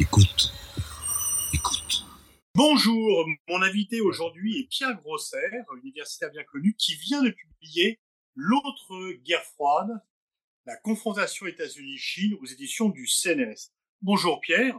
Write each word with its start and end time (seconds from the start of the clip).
Écoute. 0.00 0.50
Écoute. 1.52 2.06
Bonjour, 2.54 3.26
mon 3.50 3.60
invité 3.60 4.00
aujourd'hui 4.00 4.58
est 4.58 4.66
Pierre 4.70 4.94
Grosser, 4.94 5.36
universitaire 5.84 6.30
bien 6.30 6.42
connu, 6.44 6.74
qui 6.78 6.94
vient 6.94 7.22
de 7.22 7.28
publier 7.28 8.00
L'autre 8.34 9.12
guerre 9.24 9.44
froide, 9.44 9.90
la 10.64 10.76
confrontation 10.78 11.46
États-Unis-Chine 11.46 12.38
aux 12.40 12.46
éditions 12.46 12.88
du 12.88 13.06
CNRS. 13.06 13.72
Bonjour 14.00 14.40
Pierre. 14.40 14.74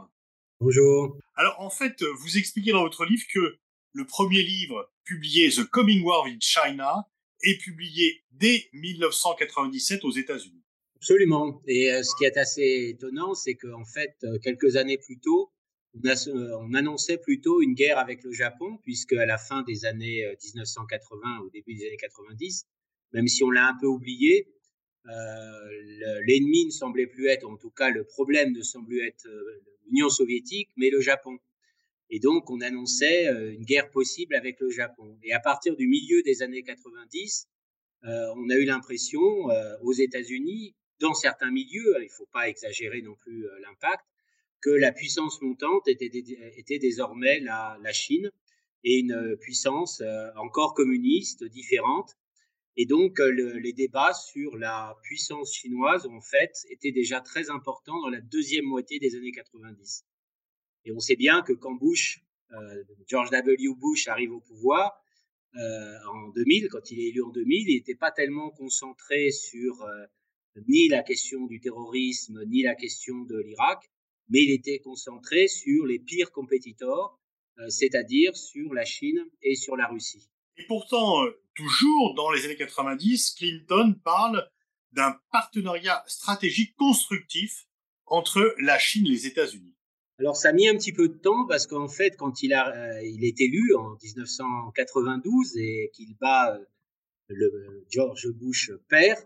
Bonjour. 0.59 1.15
Alors 1.35 1.59
en 1.59 1.69
fait, 1.69 2.01
vous 2.01 2.39
expliquez 2.39 2.71
dans 2.71 2.81
votre 2.81 3.05
livre 3.05 3.23
que 3.31 3.59
le 3.93 4.07
premier 4.07 4.41
livre, 4.41 4.91
publié 5.03 5.51
The 5.51 5.65
Coming 5.65 6.01
War 6.01 6.25
in 6.25 6.39
China, 6.39 7.07
est 7.43 7.61
publié 7.61 8.23
dès 8.31 8.67
1997 8.73 10.03
aux 10.03 10.11
États-Unis. 10.11 10.63
Absolument. 11.01 11.63
Et 11.65 11.91
euh, 11.91 12.03
ce 12.03 12.15
qui 12.15 12.25
est 12.25 12.37
assez 12.37 12.89
étonnant, 12.89 13.33
c'est 13.33 13.55
qu'en 13.55 13.83
fait, 13.83 14.15
euh, 14.23 14.37
quelques 14.37 14.75
années 14.75 14.99
plus 14.99 15.17
tôt, 15.17 15.51
on, 15.95 16.07
euh, 16.07 16.57
on, 16.59 16.75
annonçait 16.75 17.17
plutôt 17.17 17.59
une 17.59 17.73
guerre 17.73 17.97
avec 17.97 18.23
le 18.23 18.31
Japon, 18.31 18.77
puisque 18.83 19.13
à 19.13 19.25
la 19.25 19.39
fin 19.39 19.63
des 19.63 19.85
années 19.85 20.23
1980, 20.53 21.39
au 21.39 21.49
début 21.49 21.73
des 21.73 21.87
années 21.87 21.97
90, 21.97 22.67
même 23.13 23.27
si 23.27 23.43
on 23.43 23.49
l'a 23.49 23.67
un 23.67 23.75
peu 23.81 23.87
oublié, 23.87 24.47
l'ennemi 26.27 26.65
ne 26.65 26.69
semblait 26.69 27.07
plus 27.07 27.25
être, 27.29 27.49
en 27.49 27.57
tout 27.57 27.71
cas 27.71 27.89
le 27.89 28.03
problème 28.03 28.51
ne 28.51 28.61
semblait 28.61 29.07
être 29.07 29.27
l'Union 29.87 30.09
soviétique, 30.09 30.69
mais 30.77 30.91
le 30.91 31.01
Japon. 31.01 31.39
Et 32.11 32.19
donc, 32.19 32.51
on 32.51 32.61
annonçait 32.61 33.25
une 33.25 33.65
guerre 33.65 33.89
possible 33.89 34.35
avec 34.35 34.59
le 34.59 34.69
Japon. 34.69 35.17
Et 35.23 35.33
à 35.33 35.39
partir 35.39 35.75
du 35.75 35.87
milieu 35.87 36.21
des 36.21 36.43
années 36.43 36.61
90, 36.61 37.47
on 38.03 38.49
a 38.49 38.55
eu 38.55 38.65
l'impression 38.65 39.21
aux 39.81 39.93
États-Unis 39.93 40.75
dans 41.01 41.13
certains 41.13 41.51
milieux, 41.51 41.95
il 41.99 42.05
ne 42.05 42.09
faut 42.09 42.29
pas 42.31 42.47
exagérer 42.47 43.01
non 43.01 43.15
plus 43.15 43.45
euh, 43.45 43.59
l'impact, 43.61 44.05
que 44.61 44.69
la 44.69 44.91
puissance 44.91 45.41
montante 45.41 45.87
était, 45.87 46.79
désormais 46.79 47.39
la, 47.39 47.93
Chine 47.93 48.31
et 48.83 48.99
une 48.99 49.35
puissance 49.41 50.01
euh, 50.01 50.29
encore 50.35 50.73
communiste, 50.75 51.43
différente. 51.43 52.15
Et 52.77 52.85
donc, 52.85 53.19
euh, 53.19 53.31
le, 53.31 53.57
les 53.57 53.73
débats 53.73 54.13
sur 54.13 54.57
la 54.57 54.97
puissance 55.03 55.53
chinoise, 55.53 56.05
en 56.05 56.21
fait, 56.21 56.53
étaient 56.69 56.91
déjà 56.91 57.19
très 57.19 57.49
importants 57.49 57.99
dans 58.01 58.09
la 58.09 58.21
deuxième 58.21 58.65
moitié 58.65 58.99
des 58.99 59.15
années 59.15 59.31
90. 59.31 60.05
Et 60.85 60.91
on 60.91 60.99
sait 60.99 61.15
bien 61.15 61.41
que 61.41 61.53
quand 61.53 61.73
Bush, 61.73 62.23
euh, 62.53 62.83
George 63.07 63.29
W. 63.31 63.67
Bush 63.77 64.07
arrive 64.07 64.31
au 64.31 64.39
pouvoir, 64.39 64.93
euh, 65.57 65.97
en 66.13 66.29
2000, 66.29 66.69
quand 66.69 66.91
il 66.91 66.99
est 66.99 67.09
élu 67.09 67.23
en 67.23 67.29
2000, 67.29 67.69
il 67.69 67.75
n'était 67.75 67.95
pas 67.95 68.11
tellement 68.11 68.51
concentré 68.51 69.31
sur 69.31 69.85
ni 70.67 70.87
la 70.89 71.03
question 71.03 71.45
du 71.45 71.59
terrorisme, 71.59 72.43
ni 72.47 72.63
la 72.63 72.75
question 72.75 73.21
de 73.21 73.37
l'Irak, 73.39 73.89
mais 74.29 74.43
il 74.43 74.51
était 74.51 74.79
concentré 74.79 75.47
sur 75.47 75.85
les 75.85 75.99
pires 75.99 76.31
compétiteurs, 76.31 77.19
euh, 77.59 77.69
c'est-à-dire 77.69 78.35
sur 78.35 78.73
la 78.73 78.85
Chine 78.85 79.25
et 79.41 79.55
sur 79.55 79.75
la 79.75 79.87
Russie. 79.87 80.29
Et 80.57 80.65
pourtant, 80.67 81.23
euh, 81.23 81.31
toujours 81.55 82.13
dans 82.15 82.31
les 82.31 82.45
années 82.45 82.55
90, 82.55 83.35
Clinton 83.37 83.95
parle 84.03 84.49
d'un 84.91 85.17
partenariat 85.31 86.03
stratégique 86.07 86.75
constructif 86.75 87.67
entre 88.05 88.55
la 88.59 88.77
Chine 88.77 89.05
et 89.07 89.11
les 89.11 89.27
États-Unis. 89.27 89.75
Alors 90.19 90.35
ça 90.35 90.49
a 90.49 90.53
mis 90.53 90.67
un 90.67 90.75
petit 90.75 90.93
peu 90.93 91.07
de 91.07 91.17
temps 91.17 91.47
parce 91.47 91.65
qu'en 91.65 91.87
fait, 91.87 92.15
quand 92.15 92.43
il, 92.43 92.53
a, 92.53 92.69
euh, 92.75 93.01
il 93.03 93.25
est 93.25 93.39
élu 93.41 93.73
en 93.75 93.97
1992 94.03 95.57
et 95.57 95.89
qu'il 95.93 96.15
bat 96.17 96.59
le 97.27 97.85
George 97.89 98.27
Bush 98.29 98.71
père, 98.87 99.17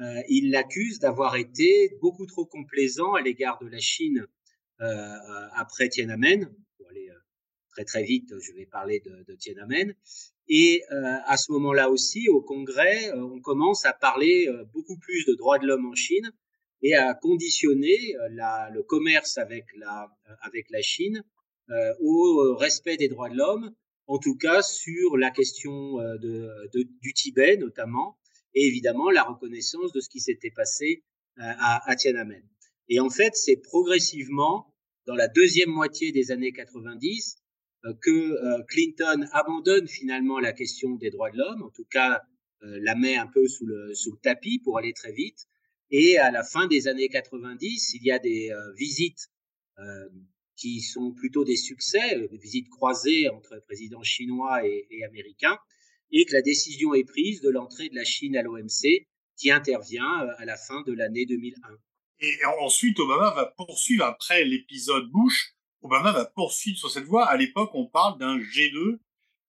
euh, 0.00 0.22
il 0.28 0.50
l'accuse 0.50 0.98
d'avoir 0.98 1.36
été 1.36 1.96
beaucoup 2.00 2.26
trop 2.26 2.44
complaisant 2.44 3.14
à 3.14 3.22
l'égard 3.22 3.58
de 3.62 3.68
la 3.68 3.78
Chine 3.78 4.26
euh, 4.80 4.84
euh, 4.84 5.48
après 5.54 5.88
Tiananmen. 5.88 6.52
Pour 6.76 6.88
aller 6.90 7.08
très 7.70 7.84
très 7.84 8.02
vite, 8.02 8.34
je 8.38 8.52
vais 8.52 8.66
parler 8.66 9.00
de, 9.00 9.24
de 9.26 9.34
Tiananmen. 9.34 9.94
Et 10.48 10.82
à 10.90 11.36
ce 11.36 11.50
moment-là 11.52 11.90
aussi, 11.90 12.28
au 12.28 12.40
Congrès, 12.40 13.12
on 13.14 13.40
commence 13.40 13.84
à 13.84 13.92
parler 13.92 14.48
beaucoup 14.72 14.96
plus 14.96 15.24
de 15.26 15.34
droits 15.34 15.58
de 15.58 15.66
l'homme 15.66 15.86
en 15.86 15.94
Chine 15.96 16.30
et 16.82 16.94
à 16.94 17.14
conditionner 17.14 18.14
la, 18.30 18.70
le 18.72 18.84
commerce 18.84 19.38
avec 19.38 19.64
la, 19.76 20.08
avec 20.42 20.70
la 20.70 20.82
Chine 20.82 21.24
au 22.00 22.54
respect 22.54 22.96
des 22.96 23.08
droits 23.08 23.28
de 23.28 23.36
l'homme, 23.36 23.74
en 24.06 24.18
tout 24.18 24.36
cas 24.36 24.62
sur 24.62 25.16
la 25.16 25.32
question 25.32 25.96
de, 25.96 26.68
de, 26.72 26.88
du 27.00 27.12
Tibet 27.12 27.56
notamment, 27.56 28.16
et 28.56 28.66
évidemment 28.66 29.10
la 29.10 29.22
reconnaissance 29.22 29.92
de 29.92 30.00
ce 30.00 30.08
qui 30.08 30.18
s'était 30.18 30.50
passé 30.50 31.04
euh, 31.38 31.42
à, 31.42 31.94
Tiananmen. 31.94 32.42
Et 32.88 32.98
en 32.98 33.10
fait, 33.10 33.34
c'est 33.34 33.58
progressivement, 33.58 34.74
dans 35.06 35.14
la 35.14 35.28
deuxième 35.28 35.68
moitié 35.68 36.10
des 36.10 36.32
années 36.32 36.52
90, 36.52 37.36
euh, 37.84 37.92
que 38.00 38.10
euh, 38.10 38.62
Clinton 38.66 39.26
abandonne 39.32 39.86
finalement 39.86 40.40
la 40.40 40.52
question 40.52 40.96
des 40.96 41.10
droits 41.10 41.30
de 41.30 41.36
l'homme, 41.36 41.62
en 41.62 41.70
tout 41.70 41.86
cas 41.88 42.22
la 42.62 42.96
met 42.96 43.16
un 43.16 43.26
peu 43.26 43.46
sous 43.46 43.66
le, 43.66 43.94
sous 43.94 44.12
le 44.12 44.18
tapis 44.18 44.58
pour 44.58 44.78
aller 44.78 44.94
très 44.94 45.12
vite. 45.12 45.46
Et 45.90 46.18
à 46.18 46.32
la 46.32 46.42
fin 46.42 46.66
des 46.66 46.88
années 46.88 47.08
90, 47.08 47.94
il 47.94 48.02
y 48.02 48.10
a 48.10 48.18
des 48.18 48.50
visites 48.76 49.30
qui 50.56 50.80
sont 50.80 51.12
plutôt 51.12 51.44
des 51.44 51.54
succès, 51.54 52.26
des 52.28 52.38
visites 52.38 52.68
croisées 52.70 53.28
entre 53.28 53.62
présidents 53.66 54.02
chinois 54.02 54.66
et, 54.66 54.86
et 54.90 55.04
américains, 55.04 55.58
et 56.12 56.24
que 56.24 56.32
la 56.32 56.42
décision 56.42 56.94
est 56.94 57.04
prise 57.04 57.40
de 57.40 57.50
l'entrée 57.50 57.88
de 57.88 57.94
la 57.94 58.04
Chine 58.04 58.36
à 58.36 58.42
l'OMC 58.42 59.06
qui 59.36 59.50
intervient 59.50 60.22
euh, 60.22 60.32
à 60.38 60.44
la 60.44 60.56
fin 60.56 60.82
de 60.82 60.92
l'année 60.92 61.26
2001. 61.26 61.68
Et 62.20 62.38
ensuite, 62.60 62.98
Obama 62.98 63.30
va 63.34 63.46
poursuivre, 63.56 64.04
après 64.04 64.44
l'épisode 64.44 65.10
Bush, 65.10 65.54
Obama 65.82 66.12
va 66.12 66.24
poursuivre 66.24 66.78
sur 66.78 66.90
cette 66.90 67.04
voie. 67.04 67.26
À 67.26 67.36
l'époque, 67.36 67.70
on 67.74 67.86
parle 67.86 68.18
d'un 68.18 68.38
G2 68.38 68.98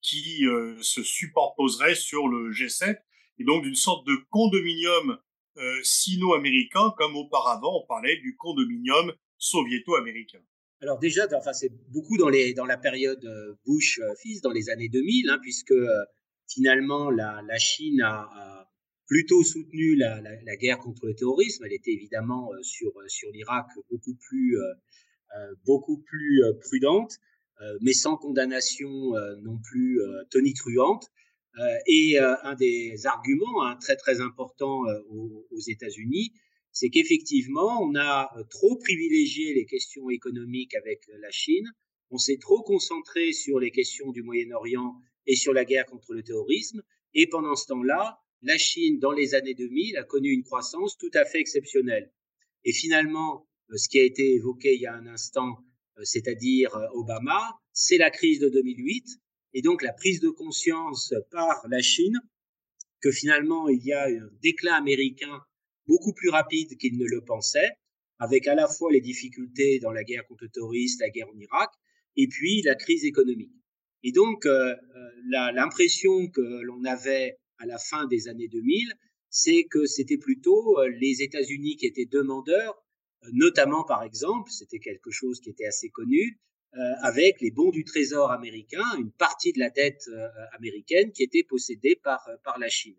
qui 0.01 0.45
euh, 0.45 0.77
se 0.81 1.01
superposerait 1.01 1.95
sur 1.95 2.27
le 2.27 2.51
G7, 2.51 2.97
et 3.39 3.43
donc 3.43 3.63
d'une 3.63 3.75
sorte 3.75 4.05
de 4.05 4.15
condominium 4.29 5.17
euh, 5.57 5.79
sino-américain, 5.83 6.93
comme 6.97 7.15
auparavant 7.15 7.81
on 7.81 7.87
parlait 7.87 8.17
du 8.17 8.35
condominium 8.35 9.13
soviéto-américain. 9.37 10.41
Alors 10.81 10.99
déjà, 10.99 11.25
enfin, 11.35 11.53
c'est 11.53 11.71
beaucoup 11.89 12.17
dans, 12.17 12.29
les, 12.29 12.53
dans 12.53 12.65
la 12.65 12.77
période 12.77 13.25
Bush-fils, 13.65 14.41
dans 14.41 14.51
les 14.51 14.69
années 14.69 14.89
2000, 14.89 15.29
hein, 15.29 15.39
puisque 15.41 15.73
finalement, 16.47 17.09
la, 17.09 17.57
Chine 17.57 18.01
a, 18.01 18.67
plutôt 19.07 19.43
soutenu 19.43 19.95
la, 19.95 20.55
guerre 20.57 20.79
contre 20.79 21.07
le 21.07 21.15
terrorisme. 21.15 21.63
Elle 21.65 21.73
était 21.73 21.91
évidemment 21.91 22.51
euh, 22.53 22.61
sur, 22.61 22.91
sur 23.07 23.31
l'Irak 23.31 23.67
beaucoup 23.89 24.15
plus, 24.15 24.57
euh, 24.57 24.73
euh 25.37 25.55
beaucoup 25.65 25.97
plus 25.99 26.43
euh, 26.43 26.53
prudente, 26.59 27.17
mais 27.81 27.93
sans 27.93 28.17
condamnation 28.17 29.13
non 29.41 29.57
plus 29.57 29.99
tonitruante. 30.29 31.11
et 31.87 32.19
un 32.19 32.53
des 32.53 33.07
arguments 33.07 33.65
hein, 33.65 33.75
très 33.77 33.95
très 33.95 34.21
importants 34.21 34.83
aux, 35.09 35.47
aux 35.49 35.59
États-Unis, 35.59 36.33
c'est 36.71 36.89
qu'effectivement, 36.89 37.81
on 37.81 37.95
a 37.95 38.29
trop 38.51 38.75
privilégié 38.75 39.55
les 39.55 39.65
questions 39.65 40.11
économiques 40.11 40.75
avec 40.75 41.01
la 41.19 41.31
Chine, 41.31 41.67
on 42.11 42.19
s'est 42.19 42.37
trop 42.37 42.61
concentré 42.61 43.33
sur 43.33 43.59
les 43.59 43.71
questions 43.71 44.11
du 44.11 44.21
Moyen-Orient 44.21 44.93
et 45.27 45.35
sur 45.35 45.53
la 45.53 45.65
guerre 45.65 45.85
contre 45.85 46.13
le 46.13 46.23
terrorisme. 46.23 46.81
Et 47.13 47.27
pendant 47.27 47.55
ce 47.55 47.67
temps-là, 47.67 48.19
la 48.41 48.57
Chine, 48.57 48.99
dans 48.99 49.11
les 49.11 49.35
années 49.35 49.53
2000, 49.53 49.97
a 49.97 50.03
connu 50.03 50.29
une 50.29 50.43
croissance 50.43 50.97
tout 50.97 51.11
à 51.13 51.25
fait 51.25 51.39
exceptionnelle. 51.39 52.11
Et 52.63 52.73
finalement, 52.73 53.47
euh, 53.71 53.77
ce 53.77 53.89
qui 53.89 53.99
a 53.99 54.03
été 54.03 54.35
évoqué 54.35 54.75
il 54.75 54.81
y 54.81 54.85
a 54.85 54.93
un 54.93 55.07
instant, 55.07 55.57
euh, 55.97 56.01
c'est-à-dire 56.03 56.75
euh, 56.75 56.87
Obama, 56.93 57.59
c'est 57.73 57.97
la 57.97 58.09
crise 58.09 58.39
de 58.39 58.49
2008 58.49 59.05
et 59.53 59.61
donc 59.61 59.81
la 59.81 59.93
prise 59.93 60.19
de 60.19 60.29
conscience 60.29 61.13
par 61.31 61.67
la 61.69 61.81
Chine 61.81 62.17
que 63.01 63.11
finalement 63.11 63.69
il 63.69 63.83
y 63.83 63.93
a 63.93 64.05
un 64.05 64.29
déclin 64.41 64.73
américain 64.73 65.41
beaucoup 65.85 66.13
plus 66.13 66.29
rapide 66.29 66.77
qu'il 66.77 66.97
ne 66.97 67.05
le 67.05 67.23
pensait, 67.23 67.71
avec 68.19 68.47
à 68.47 68.55
la 68.55 68.67
fois 68.67 68.91
les 68.91 69.01
difficultés 69.01 69.79
dans 69.79 69.91
la 69.91 70.03
guerre 70.03 70.25
contre 70.27 70.43
le 70.43 70.49
terrorisme, 70.49 71.01
la 71.01 71.09
guerre 71.09 71.29
en 71.29 71.39
Irak, 71.39 71.69
et 72.15 72.27
puis 72.27 72.61
la 72.63 72.75
crise 72.75 73.05
économique. 73.05 73.53
Et 74.03 74.11
donc, 74.11 74.45
euh, 74.45 74.73
euh 74.73 75.51
l'impression 75.53 76.27
que 76.29 76.41
l'on 76.41 76.83
avait 76.85 77.37
à 77.57 77.65
la 77.65 77.77
fin 77.77 78.05
des 78.07 78.27
années 78.27 78.47
2000, 78.47 78.93
c'est 79.29 79.65
que 79.65 79.85
c'était 79.85 80.17
plutôt 80.17 80.79
euh, 80.79 80.87
les 80.89 81.21
États-Unis 81.21 81.75
qui 81.75 81.85
étaient 81.85 82.05
demandeurs, 82.05 82.81
notamment 83.33 83.83
par 83.83 84.03
exemple, 84.03 84.51
c'était 84.51 84.79
quelque 84.79 85.11
chose 85.11 85.41
qui 85.41 85.49
était 85.49 85.65
assez 85.65 85.89
connu, 85.89 86.39
avec 87.01 87.41
les 87.41 87.49
bons 87.49 87.71
du 87.71 87.83
Trésor 87.83 88.31
américain, 88.31 88.83
une 88.99 89.11
partie 89.11 89.51
de 89.51 89.57
la 89.57 89.71
dette 89.71 90.07
américaine 90.53 91.11
qui 91.11 91.23
était 91.23 91.43
possédée 91.43 91.95
par, 91.95 92.29
par 92.43 92.59
la 92.59 92.69
Chine. 92.69 92.97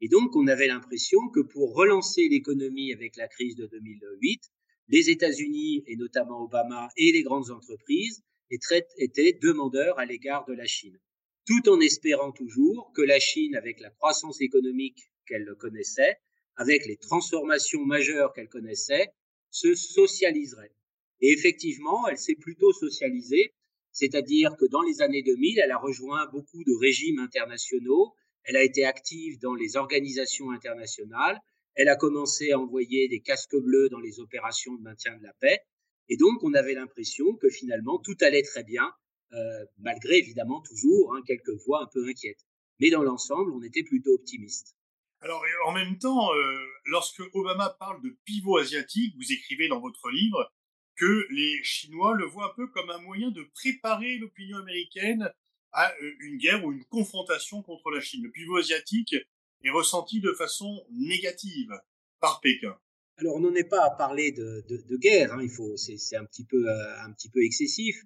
Et 0.00 0.08
donc, 0.08 0.36
on 0.36 0.46
avait 0.46 0.68
l'impression 0.68 1.28
que 1.30 1.40
pour 1.40 1.74
relancer 1.74 2.28
l'économie 2.28 2.92
avec 2.92 3.16
la 3.16 3.26
crise 3.26 3.56
de 3.56 3.66
2008, 3.66 4.42
les 4.88 5.10
États-Unis, 5.10 5.82
et 5.86 5.96
notamment 5.96 6.42
Obama, 6.42 6.88
et 6.96 7.10
les 7.10 7.22
grandes 7.22 7.50
entreprises 7.50 8.22
était 8.50 9.38
demandeur 9.42 9.98
à 9.98 10.04
l'égard 10.04 10.44
de 10.46 10.54
la 10.54 10.66
Chine, 10.66 10.98
tout 11.46 11.68
en 11.68 11.80
espérant 11.80 12.32
toujours 12.32 12.92
que 12.94 13.02
la 13.02 13.18
Chine, 13.18 13.56
avec 13.56 13.80
la 13.80 13.90
croissance 13.90 14.40
économique 14.40 15.10
qu'elle 15.26 15.48
connaissait, 15.58 16.16
avec 16.56 16.86
les 16.86 16.96
transformations 16.96 17.84
majeures 17.84 18.32
qu'elle 18.32 18.48
connaissait, 18.48 19.12
se 19.50 19.74
socialiserait. 19.74 20.72
Et 21.20 21.32
effectivement, 21.32 22.06
elle 22.08 22.18
s'est 22.18 22.34
plutôt 22.34 22.72
socialisée, 22.72 23.54
c'est-à-dire 23.92 24.54
que 24.58 24.66
dans 24.66 24.82
les 24.82 25.00
années 25.00 25.22
2000, 25.22 25.58
elle 25.58 25.70
a 25.70 25.78
rejoint 25.78 26.26
beaucoup 26.26 26.62
de 26.64 26.74
régimes 26.78 27.18
internationaux, 27.18 28.14
elle 28.44 28.56
a 28.56 28.62
été 28.62 28.84
active 28.84 29.38
dans 29.40 29.54
les 29.54 29.76
organisations 29.76 30.50
internationales, 30.50 31.40
elle 31.74 31.88
a 31.88 31.96
commencé 31.96 32.52
à 32.52 32.58
envoyer 32.58 33.08
des 33.08 33.20
casques 33.20 33.56
bleus 33.56 33.88
dans 33.88 34.00
les 34.00 34.20
opérations 34.20 34.74
de 34.74 34.82
maintien 34.82 35.16
de 35.16 35.22
la 35.22 35.32
paix, 35.40 35.60
et 36.08 36.16
donc 36.16 36.42
on 36.42 36.54
avait 36.54 36.74
l'impression 36.74 37.34
que 37.34 37.48
finalement 37.48 37.98
tout 37.98 38.16
allait 38.20 38.42
très 38.42 38.64
bien, 38.64 38.92
euh, 39.32 39.64
malgré 39.78 40.18
évidemment 40.18 40.60
toujours 40.62 41.14
hein, 41.14 41.22
quelques 41.26 41.56
voix 41.66 41.82
un 41.82 41.88
peu 41.92 42.06
inquiètes. 42.06 42.44
Mais 42.78 42.90
dans 42.90 43.02
l'ensemble, 43.02 43.52
on 43.52 43.62
était 43.62 43.82
plutôt 43.82 44.12
optimiste. 44.12 44.76
Alors, 45.20 45.42
en 45.64 45.72
même 45.72 45.98
temps, 45.98 46.32
euh, 46.34 46.58
lorsque 46.84 47.22
Obama 47.32 47.70
parle 47.80 48.02
de 48.02 48.16
pivot 48.24 48.58
asiatique, 48.58 49.14
vous 49.16 49.32
écrivez 49.32 49.66
dans 49.66 49.80
votre 49.80 50.10
livre 50.10 50.52
que 50.94 51.26
les 51.30 51.62
Chinois 51.62 52.14
le 52.14 52.26
voient 52.26 52.50
un 52.50 52.54
peu 52.54 52.66
comme 52.68 52.90
un 52.90 53.00
moyen 53.00 53.30
de 53.30 53.42
préparer 53.54 54.18
l'opinion 54.18 54.58
américaine 54.58 55.32
à 55.72 55.92
euh, 55.92 56.12
une 56.20 56.38
guerre 56.38 56.64
ou 56.64 56.72
une 56.72 56.84
confrontation 56.84 57.62
contre 57.62 57.90
la 57.90 58.00
Chine. 58.00 58.24
Le 58.24 58.30
pivot 58.30 58.58
asiatique 58.58 59.14
est 59.62 59.70
ressenti 59.70 60.20
de 60.20 60.32
façon 60.32 60.84
négative 60.90 61.72
par 62.20 62.40
Pékin. 62.40 62.76
Alors, 63.18 63.36
on 63.36 63.40
n'en 63.40 63.54
est 63.54 63.64
pas 63.64 63.82
à 63.84 63.90
parler 63.90 64.32
de, 64.32 64.96
guerre, 64.98 65.32
hein, 65.32 65.46
c'est, 65.76 66.16
un 66.16 66.24
petit 66.26 66.44
peu, 66.44 66.68
euh, 66.68 67.42
excessif. 67.42 68.02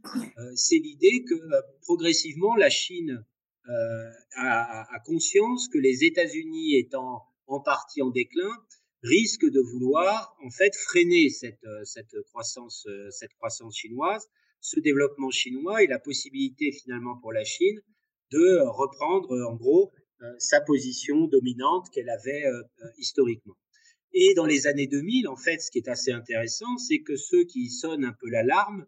c'est 0.55 0.77
l'idée 0.79 1.25
que 1.25 1.35
progressivement 1.83 2.55
la 2.55 2.71
Chine 2.71 3.25
euh, 3.69 4.11
a, 4.37 5.01
conscience 5.05 5.69
que 5.69 5.79
les 5.79 6.05
États-Unis 6.05 6.77
étant 6.77 7.23
en 7.47 7.61
partie 7.61 8.03
en 8.03 8.11
déclin, 8.11 8.51
risquent 9.03 9.51
de 9.51 9.61
vouloir 9.61 10.35
en 10.45 10.51
fait 10.51 10.75
freiner 10.75 11.29
cette, 11.31 11.65
euh, 11.65 12.23
croissance, 12.31 12.87
euh, 12.89 13.11
cette 13.11 13.33
croissance 13.35 13.77
chinoise, 13.77 14.29
ce 14.61 14.81
développement 14.81 15.31
chinois 15.31 15.83
et 15.83 15.87
la 15.87 15.99
possibilité 15.99 16.73
finalement 16.73 17.19
pour 17.19 17.33
la 17.33 17.45
Chine 17.45 17.81
de 18.33 18.61
reprendre 18.61 19.37
en 19.49 19.57
gros 19.57 19.93
sa 20.39 20.61
position 20.61 21.27
dominante 21.27 21.89
qu'elle 21.91 22.11
avait 22.11 22.45
historiquement. 22.99 23.57
Et 24.13 24.35
dans 24.35 24.47
les 24.47 24.67
années 24.67 24.87
2000, 24.87 25.29
en 25.29 25.37
fait, 25.37 25.61
ce 25.61 25.71
qui 25.71 25.79
est 25.79 25.89
assez 25.89 26.11
intéressant, 26.11 26.79
c'est 26.79 27.01
que 27.01 27.17
ceux 27.17 27.45
qui 27.45 27.69
sonnent 27.69 28.05
un 28.05 28.15
peu 28.19 28.29
l'alarme 28.29 28.87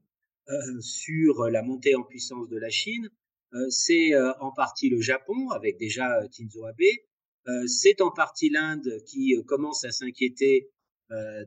sur 0.81 1.49
la 1.49 1.63
montée 1.63 1.95
en 1.95 2.03
puissance 2.03 2.49
de 2.49 2.59
la 2.59 2.69
Chine 2.69 3.09
euh, 3.55 3.67
c'est 3.69 4.15
euh, 4.15 4.33
en 4.41 4.51
partie 4.51 4.89
le 4.89 5.01
Japon, 5.01 5.51
avec 5.51 5.77
déjà 5.77 6.21
euh, 6.21 6.27
Shinzo 6.33 6.65
Abe. 6.65 7.67
c'est 7.67 8.01
en 8.01 8.11
partie 8.11 8.49
l'Inde 8.49 9.03
qui 9.07 9.35
commence 9.47 9.85
à 9.85 9.91
s'inquiéter 9.91 10.71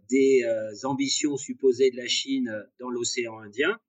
des 0.10 0.44
ambitions 0.84 1.38
supposées 1.38 1.90
de 1.90 1.96
la 1.96 2.06
Chine 2.06 2.54
dans 2.80 2.90
l'océan 2.90 3.40
Indien. 3.40 3.80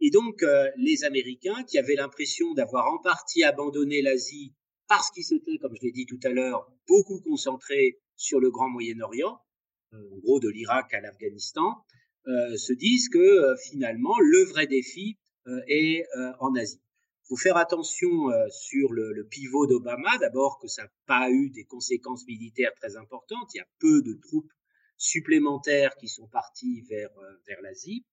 Et 0.00 0.10
donc, 0.10 0.42
les 0.76 1.02
Américains, 1.02 1.64
qui 1.64 1.76
avaient 1.78 1.96
l'impression 1.96 2.54
d'avoir 2.54 2.90
en 2.92 2.98
partie 2.98 3.42
abandonné 3.42 4.00
l'Asie 4.02 4.54
parce 4.86 5.10
qu'ils 5.10 5.24
s'étaient, 5.24 5.58
comme 5.60 5.74
je 5.74 5.82
l'ai 5.82 5.90
dit 5.90 6.06
tout 6.06 6.20
à 6.22 6.28
l'heure, 6.28 6.70
beaucoup 6.86 7.20
concentrés 7.20 7.98
sur 8.18 8.40
le 8.40 8.50
Grand 8.50 8.68
Moyen-Orient, 8.68 9.40
en 9.94 10.18
gros 10.18 10.40
de 10.40 10.50
l'Irak 10.50 10.92
à 10.92 11.00
l'Afghanistan, 11.00 11.86
se 12.26 12.74
disent 12.74 13.08
que 13.08 13.54
finalement, 13.70 14.18
le 14.20 14.44
vrai 14.44 14.66
défi 14.66 15.18
est 15.66 16.04
en 16.40 16.54
Asie 16.54 16.82
faut 17.28 17.36
faire 17.36 17.58
attention 17.58 18.30
euh, 18.30 18.48
sur 18.50 18.92
le, 18.92 19.26
pivot 19.30 19.66
d'Obama, 19.66 20.16
d'abord 20.18 20.58
que 20.58 20.66
ça 20.66 20.84
n'a 20.84 20.90
pas 21.06 21.30
eu 21.30 21.50
des 21.50 21.64
conséquences 21.64 22.26
militaires 22.26 22.72
très 22.74 22.96
importantes. 22.96 23.50
Il 23.54 23.58
y 23.58 23.60
a 23.60 23.68
peu 23.78 24.02
de 24.02 24.14
troupes 24.14 24.50
supplémentaires 24.96 25.94
qui 25.96 26.08
sont 26.08 26.26
parties 26.28 26.82
vers, 26.88 27.10
euh, 27.18 27.36
vers 27.46 27.60
l'Asie. 27.60 28.06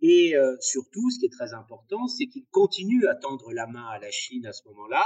Et 0.00 0.36
euh, 0.36 0.54
surtout, 0.60 1.10
ce 1.10 1.18
qui 1.18 1.26
est 1.26 1.32
très 1.32 1.54
important, 1.54 2.06
c'est 2.06 2.26
qu'il 2.26 2.44
continue 2.50 3.06
à 3.08 3.14
tendre 3.14 3.52
la 3.52 3.66
main 3.66 3.86
à 3.86 3.98
la 3.98 4.10
Chine 4.10 4.46
à 4.46 4.52
ce 4.52 4.62
moment-là. 4.68 5.04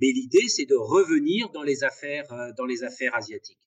Mais 0.00 0.08
l'idée, 0.08 0.46
c'est 0.48 0.66
de 0.66 0.76
revenir 0.76 1.48
dans 1.50 1.64
les 1.64 1.82
affaires, 1.82 2.28
dans 2.56 2.66
les 2.66 2.84
affaires 2.84 3.16
asiatiques. 3.16 3.58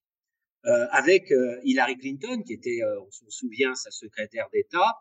Avec 0.63 1.33
Hillary 1.63 1.97
Clinton, 1.97 2.43
qui 2.45 2.53
était, 2.53 2.79
on 2.83 3.09
se 3.11 3.25
souvient, 3.29 3.73
sa 3.75 3.91
secrétaire 3.91 4.47
d'État, 4.53 4.95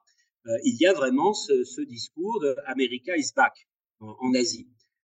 il 0.64 0.76
y 0.80 0.86
a 0.86 0.92
vraiment 0.92 1.34
ce, 1.34 1.64
ce 1.64 1.82
discours 1.82 2.40
de 2.40 2.56
America 2.66 3.16
is 3.16 3.32
back 3.36 3.68
en, 4.00 4.34
Asie. 4.34 4.68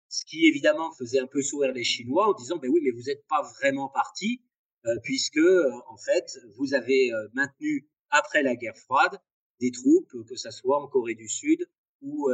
Ce 0.08 0.24
qui 0.26 0.46
évidemment 0.46 0.92
faisait 0.94 1.20
un 1.20 1.28
peu 1.28 1.42
sourire 1.42 1.74
les 1.74 1.84
Chinois 1.84 2.30
en 2.30 2.34
disant 2.34 2.58
ben 2.58 2.70
oui, 2.70 2.80
mais 2.84 2.92
vous 2.92 3.04
n'êtes 3.08 3.26
pas 3.28 3.42
vraiment 3.60 3.90
parti 3.90 4.42
euh, 4.86 4.96
puisque 5.04 5.38
euh, 5.38 5.72
en 5.88 5.98
fait 5.98 6.40
vous 6.58 6.74
avez 6.74 7.12
euh, 7.12 7.28
maintenu 7.34 7.88
après 8.12 8.44
la 8.44 8.56
guerre 8.56 8.78
froide 8.78 9.20
des 9.60 9.72
troupes, 9.72 10.12
que 10.28 10.36
ce 10.36 10.52
soit 10.52 10.82
en 10.82 10.88
Corée 10.88 11.16
du 11.16 11.28
Sud 11.28 11.68
ou, 12.02 12.30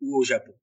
ou, 0.00 0.16
au 0.16 0.22
Japon. 0.22 0.54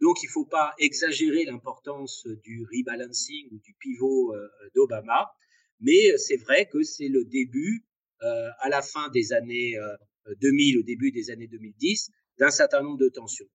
Donc 0.00 0.22
il 0.22 0.26
ne 0.26 0.30
faut 0.30 0.44
pas 0.44 0.74
exagérer 0.78 1.44
l'importance 1.44 2.26
du 2.44 2.64
rebalancing 2.70 3.48
ou 3.50 3.58
du 3.58 3.74
pivot 3.80 4.34
d'Obama, 4.74 5.32
mais 5.80 6.16
c'est 6.16 6.36
vrai 6.36 6.68
que 6.70 6.82
c'est 6.82 7.08
le 7.08 7.24
début, 7.24 7.84
à 8.20 8.68
la 8.68 8.82
fin 8.82 9.08
des 9.10 9.32
années 9.32 9.76
2000, 10.40 10.78
au 10.78 10.82
début 10.82 11.12
des 11.12 11.30
années 11.30 11.46
2010, 11.46 12.10
d'un 12.38 12.50
certain 12.50 12.82
nombre 12.82 12.98
de 12.98 13.08
tensions. 13.08 13.48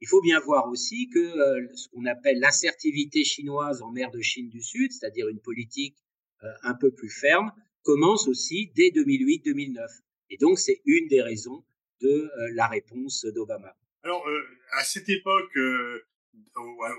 Il 0.00 0.08
faut 0.08 0.20
bien 0.20 0.40
voir 0.40 0.68
aussi 0.68 1.08
que 1.08 1.18
euh, 1.18 1.66
ce 1.74 1.88
qu'on 1.88 2.04
appelle 2.04 2.38
l'assertivité 2.38 3.24
chinoise 3.24 3.80
en 3.82 3.90
mer 3.90 4.10
de 4.10 4.20
Chine 4.20 4.48
du 4.50 4.60
Sud, 4.60 4.92
c'est-à-dire 4.92 5.28
une 5.28 5.40
politique 5.40 5.96
euh, 6.42 6.48
un 6.62 6.74
peu 6.74 6.90
plus 6.92 7.08
ferme, 7.08 7.50
commence 7.82 8.28
aussi 8.28 8.70
dès 8.74 8.90
2008-2009. 8.90 9.78
Et 10.30 10.36
donc, 10.36 10.58
c'est 10.58 10.82
une 10.84 11.08
des 11.08 11.22
raisons 11.22 11.64
de 12.02 12.08
euh, 12.08 12.50
la 12.52 12.66
réponse 12.66 13.24
d'Obama. 13.24 13.74
Alors, 14.02 14.24
à 14.72 14.84
cette 14.84 15.08
époque, 15.08 15.58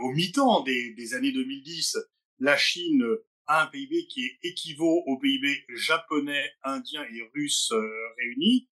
au, 0.01 0.11
mi-temps 0.11 0.63
des, 0.63 0.93
des, 0.93 1.13
années 1.13 1.31
2010, 1.31 1.97
la 2.39 2.57
Chine 2.57 3.05
un 3.47 3.67
PIB 3.67 4.07
qui 4.07 4.31
équivaut 4.43 5.03
au 5.05 5.17
PIB 5.17 5.47
japonais, 5.69 6.51
indien 6.63 7.03
et 7.03 7.21
russe 7.33 7.71
réunis. 8.17 8.67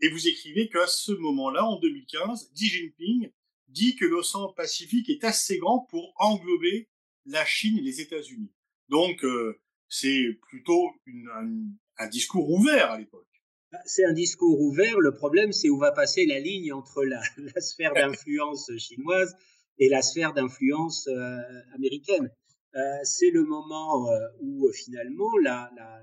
Et 0.00 0.08
vous 0.08 0.28
écrivez 0.28 0.68
qu'à 0.68 0.86
ce 0.86 1.12
moment-là, 1.12 1.64
en 1.64 1.78
2015, 1.78 2.52
Xi 2.54 2.66
Jinping 2.66 3.30
dit 3.68 3.96
que 3.96 4.04
l'océan 4.04 4.52
Pacifique 4.52 5.08
est 5.08 5.24
assez 5.24 5.58
grand 5.58 5.80
pour 5.90 6.12
englober 6.16 6.88
la 7.26 7.44
Chine 7.44 7.78
et 7.78 7.82
les 7.82 8.00
États-Unis. 8.00 8.50
Donc, 8.88 9.24
euh, 9.24 9.58
c'est 9.88 10.38
plutôt 10.48 10.90
un, 11.34 12.08
discours 12.08 12.50
ouvert 12.50 12.90
à 12.90 12.98
l'époque. 12.98 13.26
Bah, 13.70 13.78
c'est 13.84 14.04
un 14.04 14.12
discours 14.12 14.60
ouvert. 14.60 14.98
Le 14.98 15.14
problème, 15.14 15.52
c'est 15.52 15.68
où 15.68 15.78
va 15.78 15.92
passer 15.92 16.26
la 16.26 16.40
ligne 16.40 16.72
entre 16.72 17.04
la, 17.04 17.20
sphère 17.60 17.92
d'influence 17.94 18.70
chinoise 18.78 19.36
et 19.78 19.88
la 19.88 20.02
sphère 20.02 20.32
d'influence 20.32 21.06
euh, 21.08 21.38
américaine. 21.74 22.30
Euh, 22.76 22.98
c'est 23.02 23.30
le 23.30 23.44
moment 23.44 24.08
où 24.40 24.70
finalement 24.72 25.36
la, 25.38 25.70
la, 25.76 26.02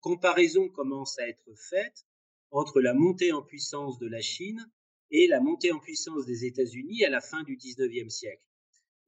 comparaison 0.00 0.68
commence 0.68 1.18
à 1.18 1.28
être 1.28 1.54
faite 1.54 2.06
entre 2.50 2.80
la 2.80 2.94
montée 2.94 3.32
en 3.32 3.42
puissance 3.42 3.98
de 3.98 4.06
la 4.06 4.20
Chine 4.20 4.64
et 5.10 5.26
la 5.26 5.40
montée 5.40 5.72
en 5.72 5.78
puissance 5.78 6.26
des 6.26 6.44
États-Unis 6.44 7.04
à 7.04 7.10
la 7.10 7.20
fin 7.20 7.42
du 7.42 7.56
19e 7.56 8.08
siècle. 8.08 8.42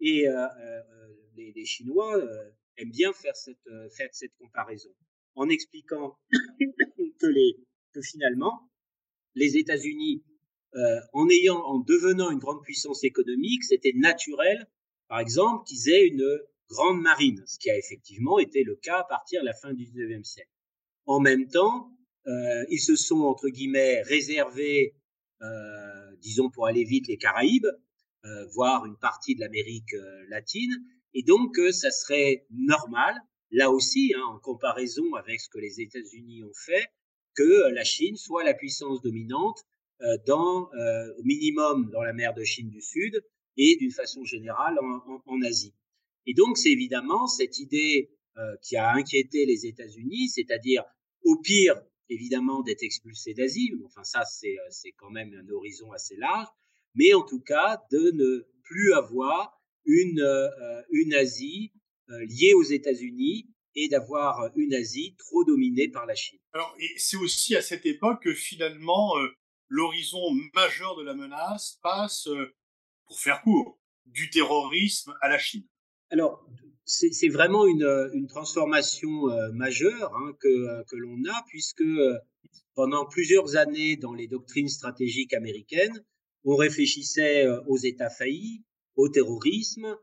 Et 0.00 0.26
euh, 0.28 0.46
euh, 0.46 0.82
les, 1.36 1.52
les, 1.52 1.64
Chinois 1.64 2.16
euh, 2.16 2.50
aiment 2.78 2.90
bien 2.90 3.12
faire 3.12 3.36
cette, 3.36 3.68
faire 3.96 4.08
cette 4.12 4.34
comparaison 4.38 4.90
en 5.34 5.48
expliquant 5.48 6.18
que, 6.30 7.26
les, 7.26 7.56
que 7.92 8.00
finalement, 8.00 8.70
les 9.34 9.56
États-Unis, 9.56 10.24
en, 11.12 11.28
ayant, 11.28 11.60
en 11.64 11.80
devenant 11.80 12.30
une 12.30 12.38
grande 12.38 12.62
puissance 12.62 13.02
économique, 13.02 13.64
c'était 13.64 13.92
naturel, 13.96 14.68
par 15.08 15.18
exemple, 15.18 15.64
qu'ils 15.66 15.88
aient 15.88 16.06
une 16.06 16.40
grande 16.70 17.02
marine, 17.02 17.42
ce 17.46 17.58
qui 17.58 17.70
a 17.70 17.76
effectivement 17.76 18.38
été 18.38 18.62
le 18.62 18.76
cas 18.76 19.00
à 19.00 19.04
partir 19.04 19.42
de 19.42 19.46
la 19.46 19.54
fin 19.54 19.74
du 19.74 19.84
19e 19.84 20.24
siècle. 20.24 20.50
En 21.06 21.20
même 21.20 21.48
temps, 21.48 21.90
euh, 22.26 22.64
ils 22.70 22.80
se 22.80 22.96
sont, 22.96 23.20
entre 23.20 23.48
guillemets, 23.48 24.02
réservés 24.02 24.94
euh, 25.42 26.16
disons 26.20 26.50
pour 26.50 26.66
aller 26.66 26.84
vite, 26.84 27.08
les 27.08 27.16
Caraïbes, 27.16 27.68
euh, 28.24 28.46
voire 28.48 28.84
une 28.84 28.98
partie 28.98 29.34
de 29.34 29.40
l'Amérique 29.40 29.94
euh, 29.94 30.24
latine. 30.28 30.74
Et 31.14 31.22
donc, 31.22 31.56
ça 31.72 31.90
serait 31.90 32.46
normal, 32.50 33.14
là 33.50 33.70
aussi, 33.70 34.12
hein, 34.16 34.22
en 34.22 34.38
comparaison 34.38 35.14
avec 35.14 35.40
ce 35.40 35.48
que 35.48 35.58
les 35.58 35.80
États-Unis 35.80 36.44
ont 36.44 36.52
fait, 36.54 36.86
que 37.34 37.72
la 37.72 37.84
Chine 37.84 38.16
soit 38.16 38.44
la 38.44 38.54
puissance 38.54 39.00
dominante 39.02 39.64
dans, 40.26 40.70
au 41.18 41.22
minimum 41.24 41.90
dans 41.90 42.02
la 42.02 42.12
mer 42.12 42.32
de 42.32 42.42
Chine 42.42 42.70
du 42.70 42.80
Sud 42.80 43.22
et 43.56 43.76
d'une 43.76 43.90
façon 43.90 44.24
générale 44.24 44.78
en, 45.26 45.42
Asie. 45.42 45.74
Et 46.30 46.34
donc, 46.34 46.56
c'est 46.56 46.70
évidemment 46.70 47.26
cette 47.26 47.58
idée 47.58 48.10
qui 48.62 48.76
a 48.76 48.92
inquiété 48.92 49.44
les 49.44 49.66
États-Unis, 49.66 50.30
c'est-à-dire 50.30 50.82
au 51.24 51.36
pire, 51.40 51.74
évidemment 52.08 52.62
d'être 52.62 52.82
expulsé 52.82 53.34
d'Asie, 53.34 53.72
enfin 53.84 54.04
ça 54.04 54.24
c'est, 54.24 54.58
euh, 54.58 54.68
c'est 54.70 54.92
quand 54.92 55.10
même 55.10 55.32
un 55.34 55.52
horizon 55.52 55.92
assez 55.92 56.16
large, 56.16 56.48
mais 56.94 57.14
en 57.14 57.22
tout 57.22 57.40
cas 57.40 57.82
de 57.90 58.10
ne 58.12 58.46
plus 58.62 58.92
avoir 58.92 59.60
une, 59.84 60.20
euh, 60.20 60.82
une 60.90 61.14
Asie 61.14 61.72
euh, 62.10 62.24
liée 62.26 62.54
aux 62.54 62.62
États-Unis 62.62 63.48
et 63.74 63.88
d'avoir 63.88 64.50
une 64.56 64.74
Asie 64.74 65.14
trop 65.18 65.44
dominée 65.44 65.88
par 65.88 66.06
la 66.06 66.14
Chine. 66.14 66.40
Alors, 66.52 66.76
c'est 66.96 67.16
aussi 67.16 67.54
à 67.54 67.62
cette 67.62 67.86
époque 67.86 68.24
que 68.24 68.34
finalement 68.34 69.14
l'horizon 69.68 70.32
majeur 70.54 70.96
de 70.96 71.04
la 71.04 71.14
menace 71.14 71.78
passe, 71.80 72.28
pour 73.06 73.20
faire 73.20 73.40
court, 73.42 73.78
du 74.06 74.28
terrorisme 74.28 75.14
à 75.20 75.28
la 75.28 75.38
Chine 75.38 75.68
Alors, 76.10 76.44
c'est 76.84 77.28
vraiment 77.28 77.66
une, 77.66 78.26
transformation 78.28 79.26
majeure 79.52 80.12
hein, 80.16 80.32
que, 80.40 80.96
l'on 80.96 81.18
a, 81.30 81.44
puisque 81.46 81.84
pendant 82.74 83.06
plusieurs 83.06 83.56
années 83.56 83.96
dans 83.96 84.12
les 84.12 84.26
doctrines 84.26 84.68
stratégiques 84.68 85.32
américaines, 85.34 86.04
on 86.44 86.56
réfléchissait 86.56 87.46
aux 87.68 87.76
États 87.76 88.10
faillis, 88.10 88.64
au 88.96 89.08
terrorisme, 89.08 89.96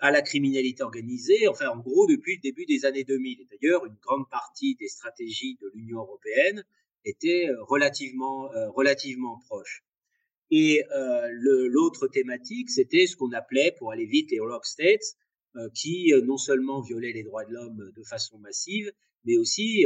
à 0.00 0.10
la 0.10 0.22
criminalité 0.22 0.82
organisée, 0.82 1.48
enfin 1.48 1.68
en 1.68 1.78
gros 1.78 2.06
depuis 2.06 2.36
le 2.36 2.40
début 2.40 2.66
des 2.66 2.84
années 2.84 3.04
2000. 3.04 3.40
Et 3.40 3.46
d'ailleurs, 3.50 3.86
une 3.86 3.96
grande 4.00 4.28
partie 4.30 4.74
des 4.76 4.88
stratégies 4.88 5.58
de 5.60 5.70
l'Union 5.74 5.98
européenne 5.98 6.64
était 7.04 7.48
relativement, 7.68 8.48
relativement 8.74 9.38
proche. 9.46 9.84
Et 10.50 10.82
l'autre 11.30 12.08
thématique, 12.08 12.68
c'était 12.70 13.06
ce 13.06 13.16
qu'on 13.16 13.32
appelait, 13.32 13.74
pour 13.78 13.92
aller 13.92 14.06
vite, 14.06 14.30
les 14.30 14.40
rock 14.40 14.66
states, 14.66 15.16
qui 15.74 16.12
non 16.24 16.36
seulement 16.36 16.80
violaient 16.80 17.12
les 17.12 17.22
droits 17.22 17.44
de 17.44 17.52
l'homme 17.52 17.92
de 17.94 18.02
façon 18.02 18.38
massive, 18.38 18.92
mais 19.24 19.36
aussi 19.36 19.84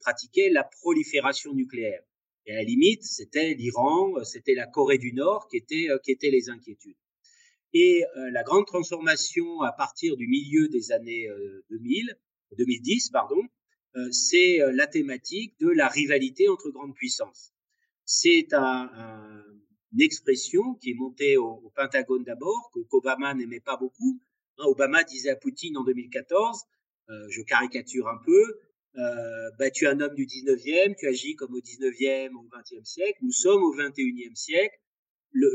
pratiquaient 0.00 0.50
la 0.50 0.64
prolifération 0.64 1.54
nucléaire. 1.54 2.02
Et 2.46 2.52
à 2.52 2.56
la 2.56 2.62
limite, 2.62 3.02
c'était 3.02 3.54
l'Iran, 3.54 4.22
c'était 4.24 4.54
la 4.54 4.66
Corée 4.66 4.98
du 4.98 5.12
Nord 5.12 5.48
qui 5.48 5.56
étaient, 5.56 5.88
qui 6.04 6.12
étaient 6.12 6.30
les 6.30 6.48
inquiétudes. 6.48 6.96
Et 7.72 8.04
la 8.32 8.42
grande 8.42 8.66
transformation 8.66 9.62
à 9.62 9.72
partir 9.72 10.16
du 10.16 10.28
milieu 10.28 10.68
des 10.68 10.92
années 10.92 11.28
2000, 11.70 12.16
2010, 12.56 13.10
pardon, 13.10 13.42
c'est 14.10 14.58
la 14.72 14.86
thématique 14.86 15.58
de 15.60 15.68
la 15.68 15.88
rivalité 15.88 16.48
entre 16.48 16.70
grandes 16.70 16.94
puissances. 16.94 17.52
C'est 18.04 18.52
un, 18.52 18.88
une 19.92 20.02
expression 20.02 20.74
qui 20.74 20.90
est 20.90 20.94
montée 20.94 21.36
au, 21.36 21.72
Pentagone 21.74 22.24
d'abord, 22.24 22.70
que 22.72 22.80
qu'Obama 22.80 23.34
n'aimait 23.34 23.60
pas 23.60 23.76
beaucoup. 23.76 24.20
Hein, 24.58 24.64
Obama 24.66 25.04
disait 25.04 25.30
à 25.30 25.36
Poutine 25.36 25.76
en 25.76 25.84
2014, 25.84 26.60
je 27.28 27.42
caricature 27.42 28.08
un 28.08 28.18
peu, 28.24 28.58
euh, 28.98 29.50
bah, 29.58 29.70
tu 29.70 29.84
es 29.84 29.88
un 29.88 30.00
homme 30.00 30.14
du 30.14 30.24
19e, 30.24 30.94
tu 30.98 31.06
agis 31.06 31.36
comme 31.36 31.54
au 31.54 31.60
19e, 31.60 32.34
au 32.34 32.48
20e 32.48 32.84
siècle, 32.84 33.18
nous 33.20 33.32
sommes 33.32 33.62
au 33.62 33.74
21e 33.76 34.34
siècle, 34.34 34.78
le, 35.32 35.52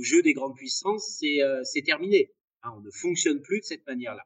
jeu 0.00 0.22
des 0.22 0.32
grandes 0.32 0.54
puissances, 0.54 1.16
c'est 1.18 1.42
euh, 1.42 1.62
terminé. 1.84 2.30
Hein, 2.62 2.70
on 2.76 2.80
ne 2.80 2.90
fonctionne 2.90 3.42
plus 3.42 3.60
de 3.60 3.64
cette 3.64 3.84
manière-là. 3.86 4.22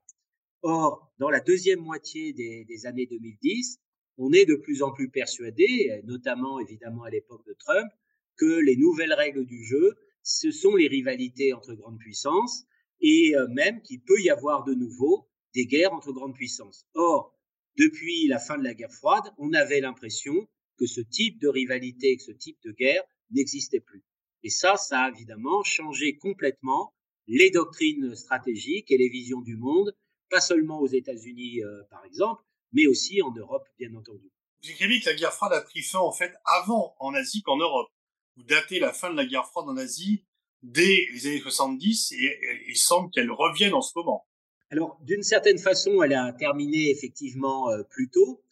Or, 0.61 1.11
dans 1.19 1.31
la 1.31 1.41
deuxième 1.41 1.81
moitié 1.81 2.35
des, 2.35 2.87
années 2.87 3.07
2010, 3.07 3.79
on 4.19 4.33
est 4.33 4.45
de 4.45 4.57
plus 4.57 4.83
en 4.83 4.93
plus 4.93 5.09
persuadé, 5.09 6.03
notamment 6.05 6.61
évidemment 6.61 7.05
à 7.05 7.11
l'époque 7.11 7.47
de 7.47 7.55
Trump, 7.59 7.89
que 8.37 8.61
les 8.61 8.77
nouvelles 8.77 9.15
règles 9.15 9.47
du 9.47 9.65
jeu, 9.65 9.97
ce 10.23 10.51
sont 10.51 10.77
les 10.77 10.89
rivalités 10.89 11.55
entre 11.55 11.73
grandes 11.73 11.99
puissances 11.99 12.67
et 13.01 13.35
euh, 13.37 13.47
même 13.49 13.83
qu'il 13.83 14.03
peut 14.03 14.21
y 14.21 14.31
avoir 14.31 14.65
de 14.65 14.75
nouveau 14.75 15.29
des 15.55 15.67
guerres 15.67 15.93
entre 15.93 16.13
grandes 16.13 16.35
puissances. 16.35 16.87
Or, 16.95 17.35
depuis 17.77 18.27
la 18.27 18.39
fin 18.39 18.59
de 18.59 18.65
la 18.65 18.75
guerre 18.75 18.93
froide, 18.93 19.33
on 19.39 19.53
avait 19.53 19.81
l'impression 19.81 20.49
que 20.79 20.87
ce 20.87 21.01
type 21.01 21.41
de 21.41 21.49
rivalité, 21.49 22.17
que 22.17 22.23
ce 22.23 22.33
type 22.33 22.59
de 22.65 22.73
guerre 22.73 23.03
n'existait 23.31 23.81
plus. 23.81 24.05
Et 24.43 24.51
ça, 24.51 24.77
ça 24.77 25.03
a 25.03 25.11
évidemment 25.11 25.63
changé 25.63 26.17
complètement 26.17 26.95
les 27.27 27.51
doctrines 27.51 28.15
stratégiques 28.15 28.91
et 28.91 28.99
les 28.99 29.09
visions 29.09 29.41
du 29.41 29.57
monde, 29.57 29.95
pas 30.31 30.41
seulement 30.41 30.81
aux 30.81 30.89
États-Unis, 30.89 31.63
euh, 31.63 31.83
par 31.91 32.05
exemple, 32.05 32.43
mais 32.73 32.87
aussi 32.87 33.23
en 33.23 33.33
Europe, 33.33 33.67
bien 33.79 33.95
entendu. 33.95 34.31
Vous 34.63 34.71
écrivez 34.71 35.01
que 35.01 35.07
la 35.07 35.15
guerre 35.15 35.33
froide 35.33 35.53
a 35.53 35.61
pris 35.61 35.83
fin, 35.83 35.99
en 35.99 36.13
fait, 36.13 36.33
avant 36.45 36.95
en 36.99 37.15
Asie 37.15 37.43
qu'en 37.43 37.57
Europe. 37.57 37.89
Vous 38.37 38.43
datez 38.45 38.79
la 38.79 38.93
fin 38.93 39.11
de 39.11 39.17
la 39.17 39.27
guerre 39.27 39.47
froide 39.47 39.69
en 39.69 39.77
Asie 39.77 40.25
dès 40.63 41.07
les 41.13 41.27
années 41.27 41.41
70 41.41 42.13
et 42.13 42.39
il 42.69 42.77
semble 42.77 43.11
qu'elle 43.11 43.31
revienne 43.31 43.75
en 43.75 43.83
ce 43.83 43.93
moment. 43.97 44.27
Alors, 44.71 45.01
d'une 45.03 45.23
certaine 45.23 45.59
façon, 45.59 46.03
elle 46.03 46.15
a 46.15 46.33
terminé 46.33 46.91
effectivement 46.91 47.71
euh, 47.71 47.83
plus 47.83 48.09
tôt, 48.09 48.43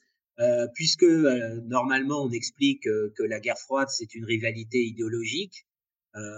euh, 0.41 0.67
puisque 0.75 1.05
euh, 1.05 1.61
normalement 1.67 2.25
on 2.25 2.31
explique 2.31 2.83
que 2.83 3.23
la 3.23 3.39
guerre 3.39 3.59
froide, 3.59 3.89
c'est 3.91 4.15
une 4.15 4.25
rivalité 4.25 4.79
idéologique 4.79 5.65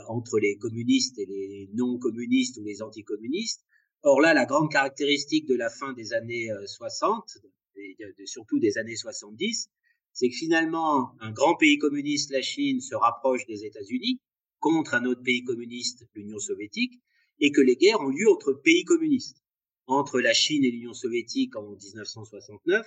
entre 0.08 0.38
les 0.38 0.58
communistes 0.58 1.18
et 1.18 1.24
les 1.24 1.70
non-communistes 1.72 2.58
ou 2.58 2.64
les 2.64 2.82
anticommunistes. 2.82 3.64
Or 4.02 4.20
là, 4.20 4.34
la 4.34 4.44
grande 4.44 4.70
caractéristique 4.70 5.46
de 5.46 5.54
la 5.54 5.70
fin 5.70 5.94
des 5.94 6.12
années 6.12 6.50
60, 6.66 7.38
et 7.76 7.96
surtout 8.26 8.58
des 8.58 8.76
années 8.76 8.96
70, 8.96 9.70
c'est 10.12 10.28
que 10.28 10.34
finalement, 10.34 11.12
un 11.20 11.30
grand 11.30 11.56
pays 11.56 11.78
communiste, 11.78 12.30
la 12.30 12.42
Chine, 12.42 12.82
se 12.82 12.94
rapproche 12.94 13.46
des 13.46 13.64
États-Unis 13.64 14.20
contre 14.60 14.94
un 14.94 15.04
autre 15.04 15.22
pays 15.22 15.42
communiste, 15.42 16.06
l'Union 16.14 16.38
soviétique, 16.38 17.00
et 17.40 17.50
que 17.50 17.60
les 17.60 17.76
guerres 17.76 18.00
ont 18.00 18.10
lieu 18.10 18.30
entre 18.30 18.52
pays 18.52 18.84
communistes 18.84 19.42
entre 19.86 20.20
la 20.20 20.32
Chine 20.32 20.64
et 20.64 20.70
l'Union 20.70 20.94
soviétique 20.94 21.56
en 21.56 21.62
1969, 21.62 22.86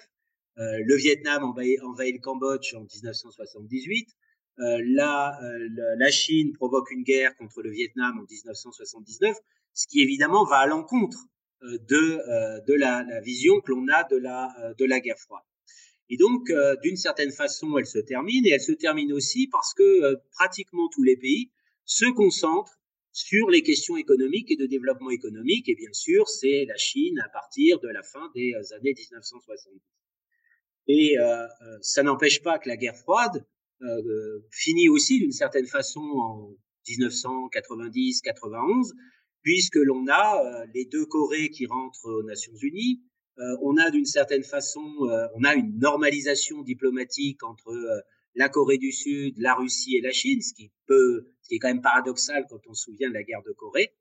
euh, 0.58 0.80
le 0.86 0.96
Vietnam 0.96 1.44
envahit, 1.44 1.80
le 1.82 2.20
Cambodge 2.20 2.74
en 2.76 2.82
1978, 2.82 4.10
euh, 4.60 4.82
la, 4.86 5.40
euh, 5.44 5.96
la, 5.98 6.12
Chine 6.12 6.54
provoque 6.54 6.92
une 6.92 7.04
guerre 7.04 7.36
contre 7.38 7.62
le 7.62 7.72
Vietnam 7.72 8.20
en 8.20 8.24
1979, 8.24 9.36
ce 9.74 9.88
qui 9.88 10.02
évidemment 10.02 10.46
va 10.46 10.58
à 10.58 10.68
l'encontre 10.68 11.18
euh, 11.64 11.80
de, 11.90 12.74
la, 12.74 13.04
vision 13.22 13.60
que 13.62 13.72
l'on 13.72 13.88
a 13.88 14.04
de 14.04 14.18
la, 14.18 14.74
de 14.78 14.86
la 14.86 15.00
guerre 15.00 15.18
froide. 15.18 15.44
Et 16.10 16.18
donc, 16.18 16.52
d'une 16.84 16.98
certaine 16.98 17.32
façon, 17.32 17.78
elle 17.78 17.88
se 17.88 17.98
termine, 17.98 18.46
et 18.46 18.52
elle 18.52 18.62
se 18.62 18.74
termine 18.74 19.12
aussi 19.14 19.48
parce 19.48 19.74
que 19.74 20.16
pratiquement 20.34 20.88
tous 20.90 21.02
les 21.02 21.18
pays 21.18 21.50
se 21.86 22.06
concentrent 22.06 22.80
sur 23.12 23.50
les 23.50 23.62
questions 23.62 23.96
économiques 23.96 24.52
et 24.52 24.56
de 24.56 24.66
développement 24.66 25.12
économique. 25.12 25.70
Et 25.70 25.76
bien 25.76 25.94
sûr, 25.94 26.28
c'est 26.28 26.66
la 26.66 26.78
Chine 26.78 27.20
à 27.20 27.30
partir 27.30 27.80
de 27.80 27.90
la 27.90 28.04
fin 28.04 28.32
des 28.36 28.54
euh, 28.54 28.76
années 28.76 28.96
1970. 28.98 29.82
Et 30.88 31.18
euh, 31.18 31.24
euh, 31.24 31.48
ça 31.82 32.04
n'empêche 32.04 32.42
pas 32.42 32.60
que 32.60 32.68
la 32.68 32.76
guerre 32.78 32.98
froide 32.98 33.46
euh, 33.82 34.42
finit 34.52 34.90
aussi 34.90 35.20
d'une 35.20 35.32
certaine 35.32 35.68
façon 35.68 36.02
en 36.02 36.54
1990-91, 36.88 38.92
puisque 39.42 39.78
l'on 39.78 40.06
a 40.10 40.66
les 40.74 40.86
deux 40.86 41.06
Corées 41.06 41.50
qui 41.50 41.66
rentrent 41.66 42.10
aux 42.10 42.24
Nations 42.24 42.56
Unies. 42.62 43.02
on 43.38 43.78
a 43.78 43.90
d'une 43.90 44.06
certaine 44.06 44.44
façon, 44.44 44.86
on 45.36 45.44
a 45.46 45.56
une 45.56 45.80
normalisation 45.80 46.62
diplomatique 46.62 47.42
entre 47.44 48.04
la 48.36 48.50
Corée 48.50 48.78
du 48.78 48.92
Sud, 48.92 49.38
la 49.38 49.56
Russie 49.56 49.96
et 49.96 50.02
la 50.02 50.12
Chine, 50.12 50.42
ce 50.42 50.54
qui 50.54 50.72
peut, 50.86 51.28
ce 51.42 51.50
qui 51.50 51.56
est 51.56 51.60
quand 51.60 51.68
même 51.68 51.82
paradoxal 51.82 52.46
quand 52.50 52.60
on 52.68 52.74
se 52.74 52.86
souvient 52.86 53.10
de 53.10 53.14
la 53.14 53.24
guerre 53.24 53.44
de 53.44 53.52
Corée. 53.52 53.94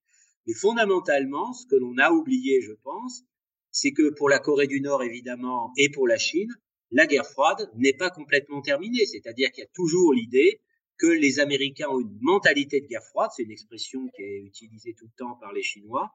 Mais 0.46 0.54
fondamentalement, 0.54 1.52
ce 1.52 1.66
que 1.66 1.76
l'on 1.76 1.96
a 1.98 2.10
oublié, 2.10 2.60
je 2.62 2.72
pense, 2.72 3.24
c'est 3.70 3.92
que 3.92 4.10
pour 4.10 4.28
la 4.28 4.38
Corée 4.38 4.66
du 4.66 4.80
Nord, 4.80 5.02
évidemment, 5.02 5.72
et 5.76 5.90
pour 5.90 6.08
la 6.08 6.18
Chine, 6.18 6.50
la 6.90 7.06
guerre 7.06 7.26
froide 7.26 7.70
n'est 7.76 7.94
pas 7.94 8.10
complètement 8.10 8.60
terminée. 8.60 9.06
C'est-à-dire 9.06 9.50
qu'il 9.50 9.62
y 9.62 9.66
a 9.66 9.70
toujours 9.74 10.12
l'idée 10.12 10.60
que 10.98 11.06
les 11.06 11.40
Américains 11.40 11.88
ont 11.88 12.00
une 12.00 12.18
mentalité 12.20 12.80
de 12.80 12.86
guerre 12.86 13.04
froide, 13.04 13.30
c'est 13.34 13.42
une 13.42 13.50
expression 13.50 14.08
qui 14.14 14.22
est 14.22 14.40
utilisée 14.40 14.94
tout 14.94 15.06
le 15.06 15.16
temps 15.16 15.36
par 15.40 15.52
les 15.52 15.62
Chinois, 15.62 16.12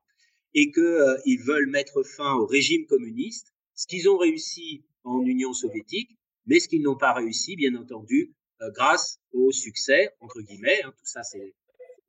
et 0.53 0.71
qu'ils 0.71 0.83
euh, 0.83 1.43
veulent 1.45 1.69
mettre 1.69 2.03
fin 2.03 2.35
au 2.35 2.45
régime 2.45 2.85
communiste, 2.85 3.53
ce 3.73 3.85
qu'ils 3.87 4.09
ont 4.09 4.17
réussi 4.17 4.85
en 5.03 5.21
Union 5.25 5.53
soviétique, 5.53 6.17
mais 6.47 6.59
ce 6.59 6.67
qu'ils 6.67 6.81
n'ont 6.81 6.97
pas 6.97 7.13
réussi, 7.13 7.55
bien 7.55 7.75
entendu, 7.75 8.33
euh, 8.61 8.71
grâce 8.71 9.19
au 9.33 9.51
succès, 9.51 10.09
entre 10.19 10.41
guillemets, 10.41 10.81
hein, 10.83 10.91
tout 10.97 11.05
ça 11.05 11.21
c'est 11.23 11.53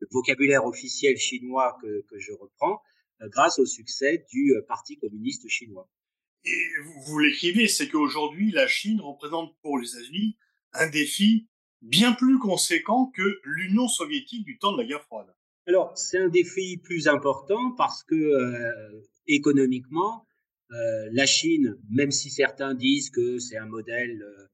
le 0.01 0.07
vocabulaire 0.11 0.65
officiel 0.65 1.17
chinois 1.17 1.77
que, 1.83 2.05
que 2.09 2.19
je 2.19 2.33
reprends, 2.33 2.81
euh, 3.21 3.29
grâce 3.29 3.59
au 3.59 3.67
succès 3.67 4.25
du 4.33 4.55
euh, 4.55 4.63
Parti 4.67 4.97
communiste 4.97 5.47
chinois. 5.49 5.91
Et 6.45 6.65
vous, 6.85 7.03
vous 7.03 7.19
l'écrivez, 7.19 7.69
c'est 7.69 7.89
qu'aujourd'hui, 7.89 8.53
la 8.53 8.67
Chine 8.67 9.01
représente 9.01 9.55
pour 9.61 9.79
les 9.79 9.91
États-Unis 9.91 10.39
un 10.73 10.89
défi 10.89 11.49
bien 11.83 12.13
plus 12.13 12.39
conséquent 12.39 13.11
que 13.15 13.41
l'Union 13.45 13.89
soviétique 13.89 14.45
du 14.45 14.59
temps 14.59 14.73
de 14.73 14.79
la 14.79 14.85
guerre 14.85 15.03
froide. 15.03 15.27
Alors, 15.67 15.97
c'est 15.99 16.19
un 16.19 16.29
défi 16.29 16.79
plus 16.79 17.09
important 17.09 17.73
parce 17.73 18.03
que 18.05 19.03
économiquement, 19.27 20.27
euh, 20.73 21.09
la 21.13 21.25
Chine, 21.25 21.79
même 21.91 22.11
si 22.11 22.29
certains 22.31 22.75
disent 22.75 23.09
que 23.09 23.39
c'est 23.39 23.57
un 23.57 23.67
modèle 23.67 24.23
euh, 24.23 24.47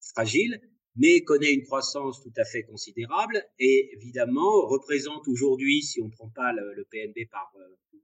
fragile, 0.00 0.60
mais 0.96 1.22
connaît 1.22 1.52
une 1.52 1.62
croissance 1.62 2.22
tout 2.22 2.32
à 2.36 2.44
fait 2.44 2.64
considérable 2.64 3.42
et 3.58 3.90
évidemment 3.94 4.66
représente 4.66 5.26
aujourd'hui, 5.26 5.82
si 5.82 6.02
on 6.02 6.06
ne 6.06 6.12
prend 6.12 6.28
pas 6.28 6.52
le, 6.52 6.84
PNB 6.90 7.28
par 7.30 7.50
euh, 7.56 7.98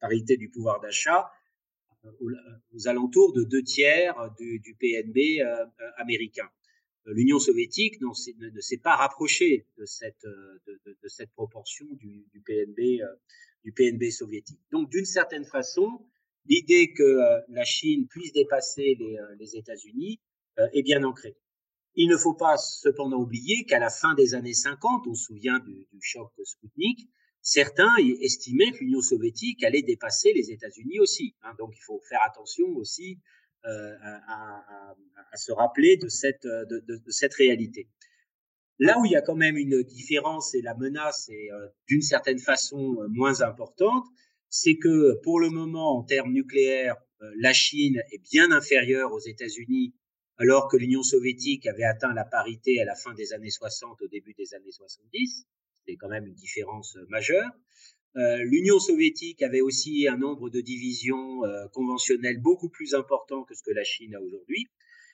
parité 0.00 0.38
du 0.38 0.48
pouvoir 0.48 0.80
d'achat, 0.80 1.30
aux, 2.20 2.88
alentours 2.88 3.34
de 3.34 3.42
deux 3.42 3.62
tiers 3.62 4.14
du, 4.38 4.76
PNB 4.78 5.42
américain. 5.96 6.48
L'Union 7.06 7.40
soviétique 7.40 8.00
ne, 8.00 8.60
s'est 8.60 8.78
pas 8.78 8.94
rapprochée 8.94 9.66
de 9.76 9.84
cette, 9.84 10.24
de, 10.24 11.08
cette 11.08 11.32
proportion 11.32 11.86
du 11.96 12.42
PNB, 12.46 13.02
du 13.64 13.72
PNB 13.72 14.10
soviétique. 14.10 14.60
Donc, 14.70 14.90
d'une 14.90 15.04
certaine 15.04 15.44
façon, 15.44 16.00
l'idée 16.48 16.92
que 16.92 17.02
euh, 17.02 17.40
la 17.48 17.64
Chine 17.64 18.06
puisse 18.08 18.32
dépasser 18.32 18.96
les, 18.98 19.18
euh, 19.18 19.58
États-Unis 19.58 20.20
euh, 20.58 20.66
est 20.72 20.82
bien 20.82 21.04
ancrée. 21.04 21.36
Il 21.94 22.08
ne 22.08 22.16
faut 22.16 22.34
pas 22.34 22.56
cependant 22.56 23.18
oublier 23.18 23.64
qu'à 23.64 23.78
la 23.78 23.90
fin 23.90 24.14
des 24.14 24.34
années 24.34 24.54
50, 24.54 25.06
on 25.06 25.14
se 25.14 25.24
souvient 25.24 25.58
du, 25.60 25.86
choc 26.00 26.32
Spoutnik, 26.44 27.08
certains 27.42 27.94
estimaient 28.20 28.70
que 28.72 28.78
l'Union 28.78 29.00
soviétique 29.00 29.64
allait 29.64 29.82
dépasser 29.82 30.32
les 30.32 30.50
États-Unis 30.50 31.00
aussi. 31.00 31.34
Hein. 31.42 31.54
donc 31.58 31.72
il 31.76 31.82
faut 31.82 32.00
faire 32.08 32.20
attention 32.24 32.66
aussi 32.76 33.18
à, 33.64 34.94
se 35.34 35.50
rappeler 35.52 35.96
de 35.96 36.08
cette, 36.08 36.44
de, 36.44 36.84
de, 36.86 36.96
de, 36.96 37.36
réalité. 37.36 37.88
Là 38.78 38.98
où 39.00 39.04
il 39.04 39.10
y 39.10 39.16
a 39.16 39.20
quand 39.20 39.34
même 39.34 39.56
une 39.56 39.82
différence 39.82 40.54
et 40.54 40.62
la 40.62 40.74
menace 40.74 41.28
est 41.30 41.48
d'une 41.88 42.02
certaine 42.02 42.38
façon 42.38 42.96
moins 43.08 43.40
importante, 43.42 44.06
c'est 44.50 44.76
que 44.76 45.14
pour 45.22 45.40
le 45.40 45.50
moment, 45.50 45.98
en 45.98 46.02
termes 46.02 46.32
nucléaires, 46.32 46.96
euh, 47.22 47.30
la 47.38 47.52
Chine 47.52 48.02
est 48.12 48.22
bien 48.30 48.50
inférieure 48.52 49.12
aux 49.12 49.20
États-Unis, 49.20 49.94
alors 50.36 50.68
que 50.68 50.76
l'Union 50.76 51.02
soviétique 51.02 51.66
avait 51.66 51.84
atteint 51.84 52.14
la 52.14 52.24
parité 52.24 52.80
à 52.80 52.84
la 52.84 52.94
fin 52.94 53.12
des 53.14 53.32
années 53.32 53.50
60, 53.50 54.00
au 54.02 54.08
début 54.08 54.34
des 54.34 54.54
années 54.54 54.72
70. 54.72 55.46
C'est 55.86 55.96
quand 55.96 56.08
même 56.08 56.26
une 56.26 56.34
différence 56.34 56.96
euh, 56.96 57.06
majeure. 57.08 57.50
Euh, 58.16 58.38
L'Union 58.44 58.78
soviétique 58.78 59.42
avait 59.42 59.60
aussi 59.60 60.08
un 60.08 60.16
nombre 60.16 60.48
de 60.48 60.60
divisions 60.60 61.42
conventionnelles 61.72 62.40
beaucoup 62.40 62.70
plus 62.70 62.94
important 62.94 63.44
que 63.44 63.54
ce 63.54 63.62
que 63.62 63.70
la 63.70 63.84
Chine 63.84 64.14
a 64.14 64.20
aujourd'hui. 64.20 64.66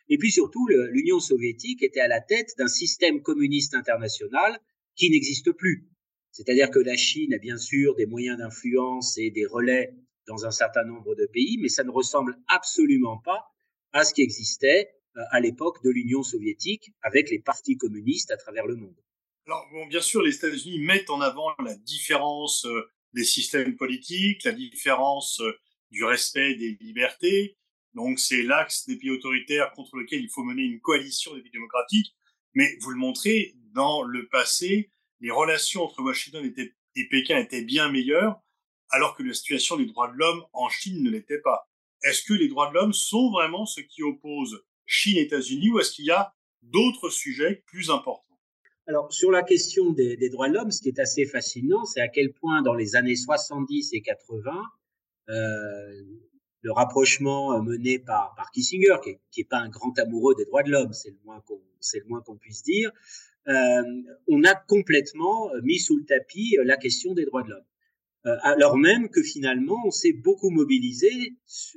Et 0.08 0.16
puis 0.16 0.30
surtout, 0.30 0.66
l'Union 0.68 1.18
soviétique 1.18 1.82
était 1.82 2.00
à 2.00 2.08
la 2.08 2.20
tête 2.20 2.50
d'un 2.56 2.68
système 2.68 3.20
communiste 3.20 3.74
international 3.74 4.60
qui 4.94 5.10
n'existe 5.10 5.50
plus. 5.52 5.88
C'est-à-dire 6.34 6.68
que 6.72 6.80
la 6.80 6.96
Chine 6.96 7.32
a 7.32 7.38
bien 7.38 7.56
sûr 7.56 7.94
des 7.94 8.06
moyens 8.06 8.38
d'influence 8.38 9.16
et 9.18 9.30
des 9.30 9.46
relais 9.46 9.94
dans 10.26 10.44
un 10.46 10.50
certain 10.50 10.82
nombre 10.84 11.14
de 11.14 11.26
pays, 11.26 11.58
mais 11.60 11.68
ça 11.68 11.84
ne 11.84 11.90
ressemble 11.90 12.36
absolument 12.48 13.18
pas 13.18 13.46
à 13.92 14.02
ce 14.02 14.12
qui 14.12 14.22
existait 14.22 14.90
euh, 15.16 15.20
à 15.30 15.38
l'époque 15.38 15.80
de 15.84 15.90
l'Union 15.90 16.24
soviétique 16.24 16.90
avec 17.02 17.30
les 17.30 17.38
partis 17.38 17.76
communistes 17.76 18.32
à 18.32 18.36
travers 18.36 18.66
le 18.66 18.74
monde. 18.74 18.96
Alors, 19.46 19.64
bien 19.88 20.00
sûr, 20.00 20.22
les 20.22 20.34
États-Unis 20.34 20.80
mettent 20.80 21.08
en 21.08 21.20
avant 21.20 21.54
la 21.64 21.76
différence 21.76 22.64
euh, 22.66 22.82
des 23.12 23.22
systèmes 23.22 23.76
politiques, 23.76 24.42
la 24.42 24.52
différence 24.52 25.40
euh, 25.40 25.52
du 25.92 26.02
respect 26.02 26.56
des 26.56 26.76
libertés. 26.80 27.56
Donc, 27.92 28.18
c'est 28.18 28.42
l'axe 28.42 28.86
des 28.88 28.96
pays 28.96 29.10
autoritaires 29.10 29.70
contre 29.76 29.98
lequel 29.98 30.20
il 30.20 30.30
faut 30.30 30.42
mener 30.42 30.62
une 30.62 30.80
coalition 30.80 31.32
des 31.36 31.42
pays 31.42 31.52
démocratiques. 31.52 32.16
Mais 32.54 32.76
vous 32.80 32.90
le 32.90 32.96
montrez, 32.96 33.54
dans 33.72 34.02
le 34.02 34.26
passé, 34.26 34.90
les 35.20 35.30
relations 35.30 35.82
entre 35.82 36.02
Washington 36.02 36.52
et 36.96 37.08
Pékin 37.08 37.38
étaient 37.38 37.62
bien 37.62 37.90
meilleures 37.90 38.40
alors 38.90 39.16
que 39.16 39.22
la 39.22 39.34
situation 39.34 39.76
des 39.76 39.86
droits 39.86 40.08
de 40.08 40.16
l'homme 40.16 40.44
en 40.52 40.68
Chine 40.68 41.02
ne 41.02 41.10
l'était 41.10 41.40
pas. 41.40 41.68
Est-ce 42.02 42.22
que 42.22 42.34
les 42.34 42.48
droits 42.48 42.68
de 42.68 42.74
l'homme 42.74 42.92
sont 42.92 43.30
vraiment 43.30 43.66
ce 43.66 43.80
qui 43.80 44.02
oppose 44.02 44.62
Chine 44.86 45.16
et 45.16 45.22
États-Unis 45.22 45.70
ou 45.70 45.80
est-ce 45.80 45.92
qu'il 45.92 46.04
y 46.04 46.10
a 46.10 46.34
d'autres 46.62 47.10
sujets 47.10 47.62
plus 47.66 47.90
importants? 47.90 48.38
Alors, 48.86 49.10
sur 49.12 49.30
la 49.30 49.42
question 49.42 49.92
des, 49.92 50.28
droits 50.28 50.48
de 50.48 50.54
l'homme, 50.54 50.70
ce 50.70 50.82
qui 50.82 50.88
est 50.88 50.98
assez 50.98 51.24
fascinant, 51.24 51.86
c'est 51.86 52.02
à 52.02 52.08
quel 52.08 52.32
point 52.32 52.60
dans 52.60 52.74
les 52.74 52.96
années 52.96 53.16
70 53.16 53.94
et 53.94 54.02
80, 54.02 54.52
euh, 55.30 56.02
le 56.60 56.72
rapprochement 56.72 57.62
mené 57.62 57.98
par, 57.98 58.34
Kissinger, 58.52 58.96
qui 59.02 59.10
n'est 59.10 59.18
est 59.38 59.48
pas 59.48 59.58
un 59.58 59.70
grand 59.70 59.98
amoureux 59.98 60.34
des 60.34 60.44
droits 60.44 60.62
de 60.62 60.70
l'homme, 60.70 60.92
c'est 60.92 61.10
le 61.10 62.06
moins 62.06 62.20
qu'on 62.20 62.36
puisse 62.36 62.62
dire, 62.62 62.90
euh, 62.90 63.33
on 63.46 64.44
a 64.44 64.54
complètement 64.66 65.50
mis 65.62 65.78
sous 65.78 65.98
le 65.98 66.04
tapis 66.04 66.56
la 66.64 66.76
question 66.76 67.14
des 67.14 67.24
droits 67.24 67.42
de 67.42 67.50
l'homme. 67.50 67.64
Euh, 68.26 68.36
alors 68.42 68.76
même 68.76 69.10
que 69.10 69.22
finalement, 69.22 69.82
on 69.84 69.90
s'est 69.90 70.14
beaucoup 70.14 70.50
mobilisé 70.50 71.10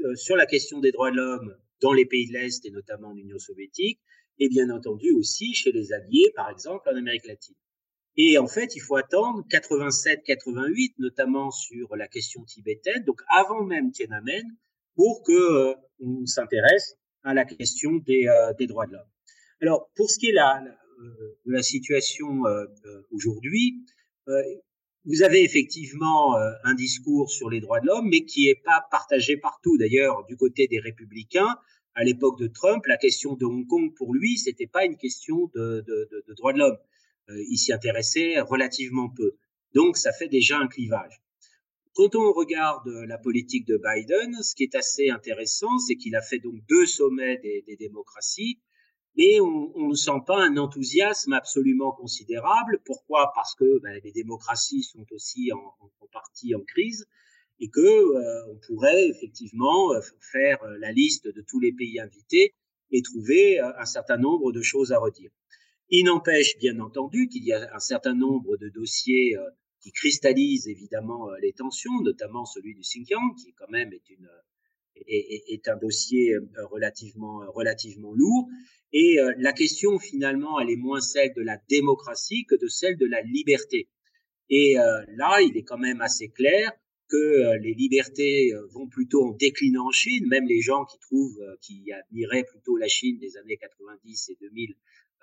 euh, 0.06 0.16
sur 0.16 0.36
la 0.38 0.46
question 0.46 0.80
des 0.80 0.92
droits 0.92 1.12
de 1.12 1.18
l'homme 1.18 1.58
dans 1.82 1.92
les 1.92 2.06
pays 2.06 2.28
de 2.28 2.34
l'Est 2.34 2.66
et 2.66 2.72
notamment 2.72 3.14
l'Union 3.14 3.38
soviétique, 3.38 4.00
et 4.40 4.48
bien 4.48 4.70
entendu 4.70 5.12
aussi 5.12 5.54
chez 5.54 5.72
les 5.72 5.92
alliés, 5.92 6.32
par 6.36 6.50
exemple 6.50 6.88
en 6.90 6.96
Amérique 6.96 7.28
latine. 7.28 7.56
Et 8.16 8.38
en 8.38 8.48
fait, 8.48 8.76
il 8.76 8.80
faut 8.80 8.96
attendre 8.96 9.46
87-88, 9.50 10.94
notamment 11.00 11.52
sur 11.52 11.96
la 11.96 12.08
question 12.08 12.44
tibétaine, 12.46 13.04
donc 13.04 13.22
avant 13.30 13.64
même 13.64 13.92
Tiananmen, 13.92 14.46
pour 14.96 15.24
que 15.24 15.34
euh, 15.34 15.76
on 16.00 16.26
s'intéresse 16.26 16.96
à 17.24 17.34
la 17.34 17.44
question 17.44 17.96
des, 17.96 18.26
des 18.58 18.68
droits 18.68 18.88
de 18.88 18.94
l'homme. 18.94 19.10
Alors, 19.62 19.90
pour 19.96 20.10
ce 20.10 20.18
qui 20.18 20.28
est 20.30 20.34
la, 20.34 20.64
de 20.98 21.52
la 21.52 21.64
situation 21.64 22.44
aujourd'hui, 23.12 23.84
vous 25.08 25.24
avez 25.24 25.42
effectivement 25.42 26.38
euh, 26.38 26.52
un 26.66 26.74
discours 26.74 27.32
sur 27.32 27.50
les 27.50 27.62
droits 27.62 27.80
de 27.80 27.88
l'homme, 27.88 28.10
mais 28.10 28.26
qui 28.26 28.48
n'est 28.48 28.62
pas 28.64 28.86
partagé 28.92 29.38
partout. 29.38 29.78
D'ailleurs, 29.78 30.26
du 30.26 30.36
côté 30.36 30.68
des 30.68 30.80
républicains, 30.80 31.56
à 31.96 32.04
l'époque 32.04 32.38
de 32.38 32.48
Trump, 32.48 32.86
la 32.88 32.98
question 32.98 33.34
de 33.36 33.46
Hong 33.46 33.66
Kong, 33.66 33.94
pour 33.96 34.14
lui, 34.14 34.38
c'était 34.38 34.68
pas 34.68 34.86
une 34.86 34.98
question 34.98 35.50
de, 35.56 35.86
droits 36.36 36.52
de 36.52 36.60
l'homme. 36.60 36.78
Euh, 37.30 37.42
il 37.50 37.58
s'y 37.58 37.72
intéressait 37.72 38.40
relativement 38.42 39.10
peu. 39.10 39.38
Donc, 39.74 39.96
ça 39.96 40.12
fait 40.12 40.28
déjà 40.28 40.58
un 40.60 40.68
clivage. 40.68 41.22
Quand 41.94 42.14
on 42.16 42.34
regarde 42.34 42.88
la 43.08 43.18
politique 43.18 43.66
de 43.66 43.82
Biden, 43.84 44.44
ce 44.44 44.54
qui 44.54 44.64
est 44.64 44.76
assez 44.76 45.10
intéressant, 45.10 45.80
c'est 45.80 45.96
qu'il 45.96 46.16
a 46.16 46.22
fait 46.22 46.38
donc 46.38 46.56
deux 46.68 46.86
sommets 46.86 47.38
des 47.38 47.76
démocraties 47.76 48.60
et 49.18 49.42
on 49.42 49.88
ne 49.90 49.96
sent 49.96 50.22
pas 50.28 50.44
un 50.44 50.58
enthousiasme 50.58 51.34
absolument 51.34 51.92
considérable. 51.92 52.80
Pourquoi? 52.86 53.32
Parce 53.34 53.56
que 53.56 53.80
ben, 53.80 54.00
les 54.04 54.12
démocraties 54.12 54.84
sont 54.84 55.06
aussi 55.12 55.52
en, 55.52 55.76
en, 55.80 56.08
partie 56.12 56.54
en 56.54 56.62
crise 56.62 57.08
et 57.60 57.70
que 57.70 57.80
euh, 57.82 58.52
on 58.52 58.60
pourrait 58.68 59.08
effectivement 59.08 59.94
euh, 59.94 60.02
faire 60.32 60.62
euh, 60.64 60.78
la 60.78 60.92
liste 60.92 61.28
de 61.28 61.42
tous 61.42 61.60
les 61.60 61.74
pays 61.74 62.00
invités 62.00 62.54
et 62.92 63.02
trouver 63.02 63.60
un 63.60 63.84
certain 63.84 64.16
nombre 64.16 64.54
de 64.54 64.62
choses 64.62 64.94
à 64.94 64.98
redire. 64.98 65.30
Il 65.90 66.06
n'empêche 66.06 66.58
bien 66.58 66.80
entendu 66.80 67.28
qu'il 67.28 67.44
y 67.44 67.52
a 67.52 67.70
un 67.76 67.80
certain 67.80 68.14
nombre 68.14 68.56
de 68.56 68.70
dossiers 68.70 69.36
qui 69.82 69.92
cristallisent 69.92 70.70
évidemment 70.70 71.30
les 71.42 71.52
tensions, 71.52 72.00
notamment 72.02 72.46
celui 72.46 72.76
du 72.76 72.80
Xinjiang, 72.80 73.36
qui 73.36 73.52
quand 73.56 73.68
même 73.68 73.92
est 73.92 74.10
une 74.10 74.30
est, 75.08 75.68
un 75.68 75.78
dossier 75.78 76.36
relativement 76.72 77.42
relativement 77.54 78.14
lourd 78.14 78.48
et 78.94 79.20
euh, 79.20 79.34
la 79.38 79.54
question, 79.54 80.00
finalement, 80.00 80.60
elle 80.60 80.70
est 80.70 80.78
moins 80.78 81.02
celle 81.02 81.34
de 81.34 81.42
la 81.42 81.58
démocratie 81.70 82.46
que 82.46 82.56
de 82.56 82.68
celle 82.68 82.98
de 82.98 83.06
la 83.06 83.22
liberté. 83.22 83.90
Et 84.50 84.80
euh, 84.80 85.04
là, 85.16 85.42
il 85.42 85.58
est 85.58 85.64
quand 85.64 85.78
même 85.78 86.02
assez 86.02 86.30
clair 86.30 86.72
que 87.10 87.18
euh, 87.18 87.58
les 87.60 87.74
libertés 87.74 88.54
vont 88.72 88.88
plutôt 88.88 89.26
en 89.26 89.32
déclinant 89.34 89.88
en 89.88 89.92
Chine. 89.92 90.28
Même 90.28 90.46
les 90.48 90.62
gens 90.62 90.86
qui 90.86 91.00
trouvent, 91.00 91.40
qui 91.62 91.92
admiraient 91.92 92.46
plutôt 92.46 92.78
la 92.78 92.88
Chine 92.88 93.18
des 93.20 93.36
années 93.38 93.58
90 93.58 94.30
et 94.30 94.38
2000 94.42 94.76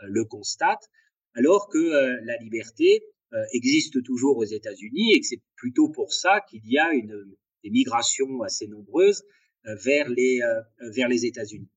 le 0.02 0.24
constatent, 0.24 0.90
alors 1.34 1.68
que 1.68 1.78
la 1.78 2.36
liberté 2.38 3.04
existe 3.52 4.02
toujours 4.02 4.36
aux 4.38 4.44
États-Unis 4.44 5.12
et 5.12 5.20
que 5.20 5.26
c'est 5.26 5.40
plutôt 5.54 5.88
pour 5.88 6.12
ça 6.12 6.40
qu'il 6.50 6.66
y 6.66 6.78
a 6.78 6.92
une, 6.92 7.36
des 7.62 7.70
migrations 7.70 8.42
assez 8.42 8.66
nombreuses 8.66 9.24
vers 9.64 10.08
les, 10.08 10.40
vers 10.80 11.08
les 11.08 11.26
États-Unis. 11.26 11.68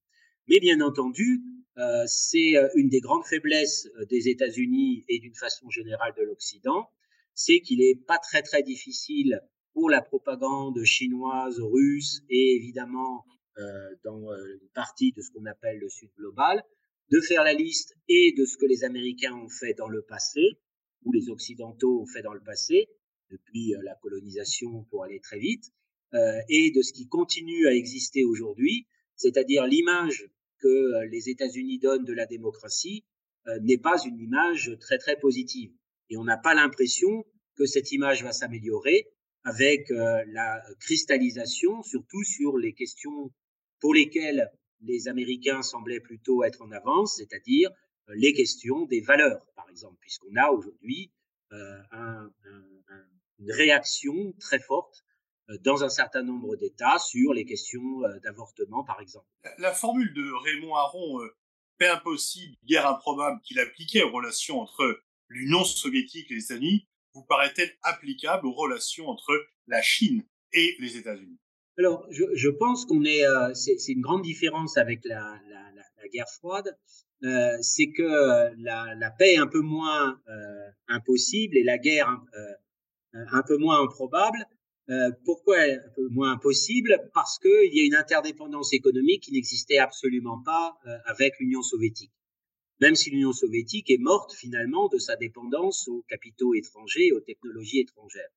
Mais 0.48 0.60
bien 0.60 0.80
entendu, 0.82 1.42
euh, 1.78 2.04
c'est 2.08 2.56
euh, 2.56 2.70
une 2.76 2.90
des 2.90 3.02
grandes 3.02 3.26
faiblesses 3.26 3.88
euh, 4.00 4.06
des 4.06 4.30
États-Unis 4.30 5.06
et 5.10 5.20
d'une 5.20 5.36
façon 5.36 5.70
générale 5.70 6.14
de 6.18 6.24
l'Occident, 6.24 6.90
c'est 7.36 7.60
qu'il 7.60 7.80
n'est 7.80 7.96
pas 7.96 8.18
très 8.18 8.42
très 8.42 8.64
difficile 8.64 9.42
pour 9.74 9.90
la 9.90 10.02
propagande 10.02 10.84
chinoise, 10.84 11.60
russe 11.60 12.24
et 12.30 12.56
évidemment 12.56 13.26
euh, 13.60 13.96
dans 14.04 14.32
une 14.34 14.70
partie 14.74 15.12
de 15.12 15.22
ce 15.22 15.30
qu'on 15.32 15.46
appelle 15.46 15.78
le 15.78 15.90
Sud 15.90 16.10
global, 16.18 16.64
de 17.12 17.20
faire 17.20 17.44
la 17.44 17.54
liste 17.54 17.96
et 18.08 18.34
de 18.36 18.46
ce 18.46 18.58
que 18.58 18.66
les 18.66 18.84
Américains 18.84 19.36
ont 19.36 19.50
fait 19.50 19.76
dans 19.76 19.88
le 19.88 20.02
passé, 20.02 20.60
ou 21.04 21.12
les 21.12 21.30
Occidentaux 21.30 22.02
ont 22.02 22.08
fait 22.08 22.24
dans 22.24 22.34
le 22.34 22.42
passé, 22.42 22.88
depuis 23.30 23.74
la 23.84 23.94
colonisation 23.96 24.84
pour 24.90 25.04
aller 25.04 25.20
très 25.20 25.38
vite, 25.38 25.66
euh, 25.66 25.87
et 26.14 26.72
de 26.72 26.82
ce 26.82 26.94
qui 26.94 27.08
continue 27.08 27.68
à 27.68 27.74
exister 27.74 28.24
aujourd'hui, 28.24 28.88
c'est-à-dire 29.18 29.66
l'image 29.66 30.30
que 30.60 30.68
euh, 30.68 31.06
les 31.08 31.30
États-Unis 31.30 31.80
donnent 31.80 32.06
de 32.06 32.14
la 32.14 32.26
démocratie 32.26 33.06
euh, 33.48 33.60
n'est 33.62 33.78
pas 33.78 34.02
une 34.06 34.20
image 34.20 34.72
très 34.80 34.98
très 34.98 35.18
positive. 35.20 35.72
Et 36.10 36.18
on 36.18 36.24
n'a 36.24 36.38
pas 36.38 36.54
l'impression 36.54 37.26
que 37.56 37.66
cette 37.66 37.92
image 37.92 38.24
va 38.24 38.32
s'améliorer 38.32 39.08
avec 39.44 39.92
euh, 39.92 40.24
la 40.28 40.62
cristallisation, 40.80 41.82
surtout 41.84 42.24
sur 42.24 42.58
les 42.58 42.74
questions 42.74 43.32
pour 43.80 43.94
lesquelles 43.94 44.52
les 44.82 45.08
Américains 45.08 45.62
semblaient 45.62 46.00
plutôt 46.00 46.44
être 46.44 46.62
en 46.62 46.72
avance, 46.72 47.18
c'est-à-dire 47.18 47.72
les 48.16 48.34
questions 48.34 48.86
des 48.86 49.02
valeurs, 49.02 49.46
par 49.56 49.70
exemple, 49.70 49.98
puisqu'on 50.00 50.36
a 50.36 50.50
aujourd'hui 50.52 51.12
euh, 51.52 51.78
un, 51.92 52.32
un, 52.46 53.06
une 53.40 53.52
réaction 53.52 54.34
très 54.40 54.60
forte 54.60 55.04
euh, 55.04 55.07
dans 55.64 55.84
un 55.84 55.90
certain 55.90 56.24
nombre 56.24 56.56
d'États 56.56 57.00
sur 57.00 57.34
les 57.34 57.46
questions 57.46 58.04
euh, 58.04 58.20
d'avortement, 58.20 58.84
par 58.84 59.00
exemple. 59.02 59.28
La 59.58 59.74
formule 59.74 60.14
de 60.14 60.32
Raymond 60.44 60.76
Aron, 60.76 61.22
euh, 61.22 61.36
paix 61.78 61.88
impossible, 61.88 62.56
guerre 62.66 62.88
improbable, 62.88 63.40
qu'il 63.44 63.60
appliquait 63.60 64.04
aux 64.04 64.12
relations 64.12 64.60
entre 64.60 65.02
l'Union 65.30 65.64
soviétique 65.64 66.32
et 66.32 66.36
les 66.36 66.44
États-Unis, 66.44 66.88
vous 67.14 67.24
paraît-elle 67.24 67.72
applicable 67.82 68.46
aux 68.48 68.54
relations 68.54 69.08
entre 69.08 69.34
la 69.68 69.82
Chine 69.82 70.24
et 70.54 70.76
les 70.80 70.98
États-Unis? 70.98 71.40
Alors, 71.78 72.06
je, 72.10 72.24
je 72.34 72.50
pense 72.50 72.86
qu'on 72.86 73.04
est, 73.04 73.26
euh, 73.26 73.54
c'est 73.54 73.92
une 73.92 74.02
grande 74.02 74.24
différence 74.24 74.78
avec 74.78 75.02
la, 75.06 75.40
la, 75.50 75.72
la, 75.76 76.08
guerre 76.12 76.30
froide, 76.30 76.78
euh, 77.24 77.58
c'est 77.62 77.92
que 77.92 78.04
la, 78.58 78.96
la, 78.96 79.12
paix 79.12 79.34
est 79.34 79.38
un 79.38 79.48
peu 79.48 79.60
moins 79.60 80.20
euh, 80.28 80.70
impossible 80.88 81.58
et 81.58 81.64
la 81.64 81.78
guerre 81.78 82.10
un 83.14 83.44
peu 83.44 83.58
moins 83.58 83.84
improbable. 83.84 84.38
Pourquoi 85.26 85.58
un 85.60 85.90
peu 85.96 86.08
moins 86.10 86.32
impossible 86.32 87.10
Parce 87.14 87.40
qu'il 87.40 87.74
y 87.74 87.82
a 87.82 87.86
une 87.86 87.96
interdépendance 87.96 88.74
économique 88.74 89.24
qui 89.24 89.34
n'existait 89.34 89.80
absolument 89.80 90.42
pas 90.44 90.78
avec 91.06 91.34
l'Union 91.40 91.62
soviétique. 91.62 92.14
Même 92.80 92.96
si 92.96 93.10
l'Union 93.10 93.34
soviétique 93.34 93.90
est 93.90 93.98
morte 93.98 94.34
finalement 94.34 94.88
de 94.88 94.98
sa 94.98 95.16
dépendance 95.16 95.88
aux 95.88 96.04
capitaux 96.08 96.54
étrangers, 96.54 97.12
aux 97.12 97.20
technologies 97.20 97.80
étrangères. 97.80 98.30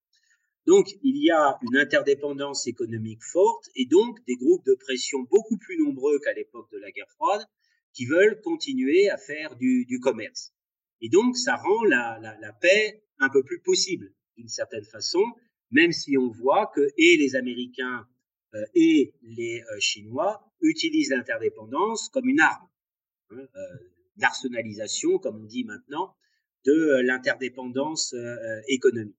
Donc, 0.66 0.88
il 1.02 1.22
y 1.22 1.30
a 1.30 1.58
une 1.62 1.76
interdépendance 1.76 2.66
économique 2.66 3.22
forte 3.22 3.68
et 3.76 3.86
donc 3.86 4.18
des 4.26 4.34
groupes 4.34 4.64
de 4.64 4.74
pression 4.74 5.20
beaucoup 5.30 5.56
plus 5.56 5.78
nombreux 5.78 6.18
qu'à 6.18 6.32
l'époque 6.32 6.70
de 6.72 6.78
la 6.78 6.90
guerre 6.90 7.10
froide 7.10 7.44
qui 7.92 8.06
veulent 8.06 8.40
continuer 8.40 9.10
à 9.10 9.18
faire 9.18 9.56
du, 9.56 10.00
commerce. 10.02 10.52
Et 11.00 11.08
donc, 11.08 11.36
ça 11.36 11.56
rend 11.56 11.84
la 11.84 12.52
paix 12.60 13.02
un 13.18 13.28
peu 13.28 13.42
plus 13.42 13.60
possible, 13.60 14.12
d'une 14.36 14.48
certaine 14.48 14.84
façon, 14.84 15.24
même 15.70 15.92
si 15.92 16.16
on 16.16 16.28
voit 16.28 16.70
que 16.74 16.88
et 16.96 17.16
les 17.16 17.36
Américains 17.36 18.06
euh, 18.54 18.64
et 18.74 19.14
les 19.22 19.62
euh, 19.62 19.78
Chinois 19.78 20.42
utilisent 20.60 21.10
l'interdépendance 21.10 22.08
comme 22.08 22.28
une 22.28 22.40
arme 22.40 22.68
hein, 23.30 23.46
euh, 23.56 23.60
d'arsenalisation, 24.16 25.18
comme 25.18 25.42
on 25.42 25.46
dit 25.46 25.64
maintenant, 25.64 26.14
de 26.66 27.00
l'interdépendance 27.06 28.14
économique. 28.68 29.16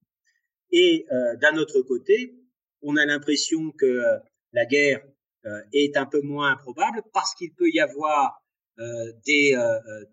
Et 0.71 1.07
d'un 1.09 1.57
autre 1.57 1.81
côté, 1.81 2.35
on 2.83 2.97
a 2.97 3.05
l'impression 3.07 3.71
que 3.71 4.03
la 4.53 4.65
guerre 4.67 5.03
est 5.73 5.97
un 5.97 6.05
peu 6.05 6.21
moins 6.21 6.51
improbable 6.51 7.01
parce 7.13 7.33
qu'il 7.33 7.51
peut 7.55 7.71
y 7.71 7.79
avoir 7.79 8.43
des 9.25 9.57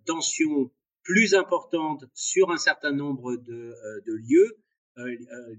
tensions 0.06 0.70
plus 1.02 1.34
importantes 1.34 2.06
sur 2.14 2.50
un 2.50 2.56
certain 2.56 2.92
nombre 2.92 3.36
de 3.36 3.74
lieux 4.06 4.56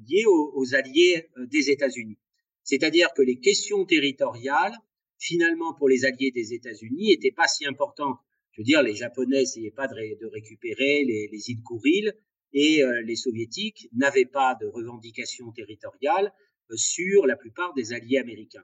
liés 0.08 0.25
aux, 0.25 0.52
aux, 0.56 0.75
alliés 0.75 1.28
des 1.52 1.69
États-Unis. 1.69 2.17
C'est-à-dire 2.63 3.13
que 3.15 3.21
les 3.21 3.39
questions 3.39 3.86
territoriales, 3.86 4.75
finalement, 5.17 5.73
pour 5.73 5.89
les 5.89 6.06
alliés 6.06 6.32
des 6.32 6.54
États-Unis, 6.54 7.10
n'étaient 7.10 7.32
pas 7.32 7.47
si 7.47 7.65
importantes. 7.65 8.19
Je 8.52 8.62
veux 8.62 8.65
dire, 8.65 8.84
les 8.84 8.95
Japonais 8.95 9.39
n'essayaient 9.39 9.71
pas 9.71 9.88
de, 9.88 10.25
récupérer 10.28 11.04
les, 11.04 11.30
les 11.32 11.49
îles 11.49 11.63
Kouril, 11.63 12.13
et 12.54 12.84
euh, 12.84 13.02
les 13.04 13.15
soviétiques 13.15 13.89
n'avaient 13.93 14.25
pas 14.25 14.56
de 14.60 14.65
revendications 14.67 15.52
territoriales 15.52 16.34
euh, 16.71 16.75
sur 16.75 17.25
la 17.28 17.36
plupart 17.36 17.73
des 17.73 17.93
alliés 17.93 18.17
américains. 18.17 18.63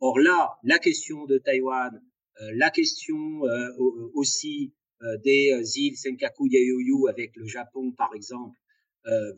Or 0.00 0.18
là, 0.18 0.58
la 0.62 0.78
question 0.78 1.26
de 1.26 1.38
Taïwan, 1.38 2.02
euh, 2.40 2.50
la 2.54 2.70
question 2.70 3.42
aussi 4.14 4.74
des 5.24 5.78
îles 5.78 5.96
Senkaku 5.96 6.48
Yaoyu 6.48 7.08
avec 7.08 7.36
le 7.36 7.46
Japon, 7.46 7.92
par 7.92 8.14
exemple, 8.14 8.58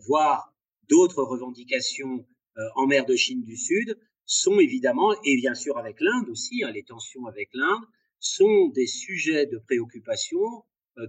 voire 0.07 0.55
d'autres 0.89 1.23
revendications 1.23 2.27
en 2.75 2.87
mer 2.87 3.07
de 3.07 3.15
Chine 3.15 3.45
du 3.45 3.57
Sud, 3.57 3.97
sont 4.25 4.59
évidemment, 4.59 5.15
et 5.25 5.37
bien 5.37 5.55
sûr 5.55 5.79
avec 5.79 6.01
l'Inde 6.01 6.29
aussi, 6.29 6.65
hein, 6.65 6.73
les 6.73 6.83
tensions 6.83 7.27
avec 7.27 7.51
l'Inde, 7.53 7.85
sont 8.19 8.69
des 8.69 8.87
sujets 8.87 9.47
de 9.47 9.59
préoccupation 9.59 10.41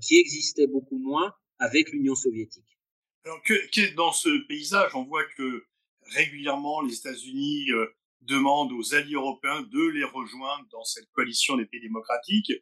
qui 0.02 0.18
existaient 0.18 0.68
beaucoup 0.68 1.00
moins 1.00 1.34
avec 1.60 1.92
l'Union 1.92 2.16
soviétique. 2.16 2.78
Alors 3.26 3.42
dans 3.96 4.12
ce 4.12 4.48
paysage, 4.48 4.96
on 4.96 5.04
voit 5.04 5.26
que 5.38 5.66
régulièrement 6.14 6.82
les 6.82 6.96
États-Unis 6.96 7.72
euh, 7.72 7.88
demandent 8.22 8.72
aux 8.72 8.96
alliés 8.96 9.14
européens 9.14 9.62
de 9.62 9.88
les 9.88 10.04
rejoindre 10.04 10.68
dans 10.72 10.84
cette 10.84 11.10
coalition 11.12 11.58
des 11.58 11.66
pays 11.66 11.82
démocratiques, 11.82 12.54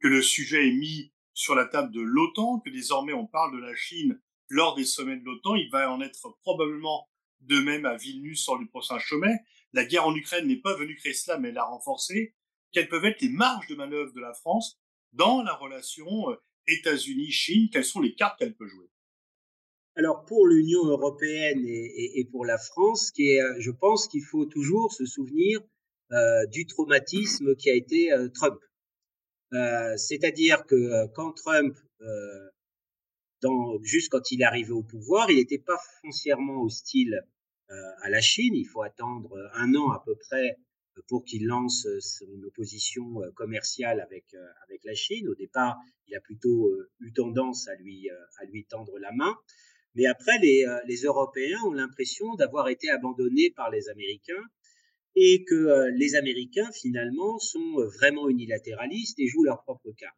que 0.00 0.08
le 0.08 0.22
sujet 0.22 0.68
est 0.68 0.72
mis 0.72 1.12
sur 1.34 1.54
la 1.54 1.66
table 1.66 1.92
de 1.92 2.00
l'OTAN, 2.00 2.60
que 2.60 2.70
désormais 2.70 3.12
on 3.12 3.26
parle 3.26 3.54
de 3.54 3.64
la 3.64 3.74
Chine 3.74 4.20
lors 4.48 4.74
des 4.74 4.84
sommets 4.84 5.16
de 5.16 5.24
l'OTAN. 5.24 5.54
Il 5.56 5.70
va 5.70 5.90
en 5.90 6.00
être 6.00 6.36
probablement 6.42 7.08
de 7.40 7.60
même 7.60 7.84
à 7.86 7.96
Vilnius 7.96 8.42
sur 8.42 8.56
le 8.56 8.66
prochain 8.66 8.98
sommet. 8.98 9.38
La 9.72 9.84
guerre 9.84 10.06
en 10.06 10.14
Ukraine 10.14 10.46
n'est 10.46 10.60
pas 10.60 10.76
venue 10.76 10.96
créer 10.96 11.14
cela, 11.14 11.38
mais 11.38 11.52
l'a 11.52 11.64
renforcé. 11.64 12.34
Quelles 12.72 12.88
peuvent 12.88 13.04
être 13.04 13.20
les 13.20 13.28
marges 13.28 13.66
de 13.68 13.74
manœuvre 13.74 14.12
de 14.12 14.20
la 14.20 14.32
France 14.34 14.78
dans 15.12 15.42
la 15.42 15.54
relation 15.54 16.30
euh, 16.30 16.36
États-Unis-Chine? 16.66 17.68
Quelles 17.72 17.84
sont 17.84 18.00
les 18.00 18.14
cartes 18.14 18.38
qu'elle 18.38 18.54
peut 18.54 18.66
jouer? 18.66 18.88
Alors 19.98 20.26
pour 20.26 20.46
l'Union 20.46 20.84
européenne 20.84 21.64
et, 21.66 22.28
pour 22.30 22.44
la 22.44 22.58
France, 22.58 23.10
qui 23.10 23.30
est, 23.30 23.40
je 23.60 23.70
pense 23.70 24.08
qu'il 24.08 24.22
faut 24.22 24.44
toujours 24.44 24.92
se 24.92 25.06
souvenir 25.06 25.60
euh, 26.12 26.46
du 26.48 26.66
traumatisme 26.66 27.56
qui 27.56 27.70
a 27.70 27.74
été 27.74 28.12
euh, 28.12 28.28
Trump. 28.28 28.60
Euh, 29.54 29.96
C'est-à-dire 29.96 30.66
que 30.66 30.74
euh, 30.74 31.06
quand 31.14 31.32
Trump, 31.32 31.74
euh, 32.02 32.50
juste 33.82 34.10
quand 34.10 34.30
il 34.30 34.42
est 34.42 34.44
arrivé 34.44 34.70
au 34.70 34.82
pouvoir, 34.82 35.30
il 35.30 35.36
n'était 35.36 35.58
pas 35.58 35.78
foncièrement 36.02 36.62
hostile 36.62 37.20
à 37.68 38.10
la 38.10 38.20
Chine. 38.20 38.54
Il 38.54 38.66
faut 38.66 38.82
attendre 38.82 39.36
un 39.54 39.74
an 39.74 39.90
à 39.90 40.02
peu 40.04 40.14
près 40.16 40.56
pour 41.08 41.24
qu'il 41.24 41.46
lance 41.46 41.86
son 42.00 42.42
opposition 42.44 43.20
commerciale 43.34 44.00
avec 44.00 44.24
avec 44.66 44.84
la 44.84 44.94
Chine. 44.94 45.28
Au 45.28 45.34
départ, 45.34 45.76
il 46.06 46.16
a 46.16 46.20
plutôt 46.20 46.70
eu 47.00 47.12
tendance 47.12 47.68
à 47.68 47.74
lui 47.76 48.08
à 48.10 48.44
lui 48.46 48.64
tendre 48.64 48.98
la 48.98 49.12
main. 49.12 49.36
Mais 49.96 50.04
après, 50.04 50.38
les, 50.38 50.64
euh, 50.66 50.78
les 50.86 51.02
Européens 51.02 51.58
ont 51.64 51.72
l'impression 51.72 52.34
d'avoir 52.34 52.68
été 52.68 52.90
abandonnés 52.90 53.50
par 53.56 53.70
les 53.70 53.88
Américains 53.88 54.44
et 55.14 55.42
que 55.44 55.54
euh, 55.54 55.90
les 55.96 56.14
Américains, 56.14 56.70
finalement, 56.72 57.38
sont 57.38 57.80
euh, 57.80 57.88
vraiment 57.88 58.28
unilatéralistes 58.28 59.18
et 59.18 59.26
jouent 59.26 59.44
leur 59.44 59.62
propre 59.62 59.90
carte. 59.92 60.14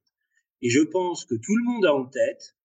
Et 0.62 0.68
je 0.68 0.80
pense 0.80 1.24
que 1.24 1.36
tout 1.36 1.56
le 1.56 1.64
monde 1.64 1.86
a 1.86 1.94
en 1.94 2.06
tête 2.06 2.56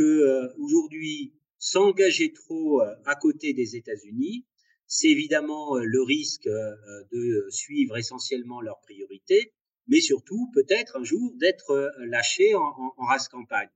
que 0.00 0.50
aujourd'hui, 0.58 1.34
s'engager 1.58 2.32
trop 2.32 2.80
à 2.80 3.14
côté 3.16 3.52
des 3.52 3.76
États-Unis, 3.76 4.46
c'est 4.86 5.08
évidemment 5.08 5.76
le 5.76 6.02
risque 6.02 6.48
de 6.48 7.46
suivre 7.50 7.96
essentiellement 7.98 8.60
leurs 8.60 8.80
priorités, 8.80 9.52
mais 9.88 10.00
surtout 10.00 10.50
peut-être 10.54 10.96
un 10.96 11.04
jour 11.04 11.32
d'être 11.36 11.92
lâché 11.98 12.54
en, 12.54 12.62
en, 12.62 12.94
en 12.96 13.04
race 13.04 13.28
campagne. 13.28 13.68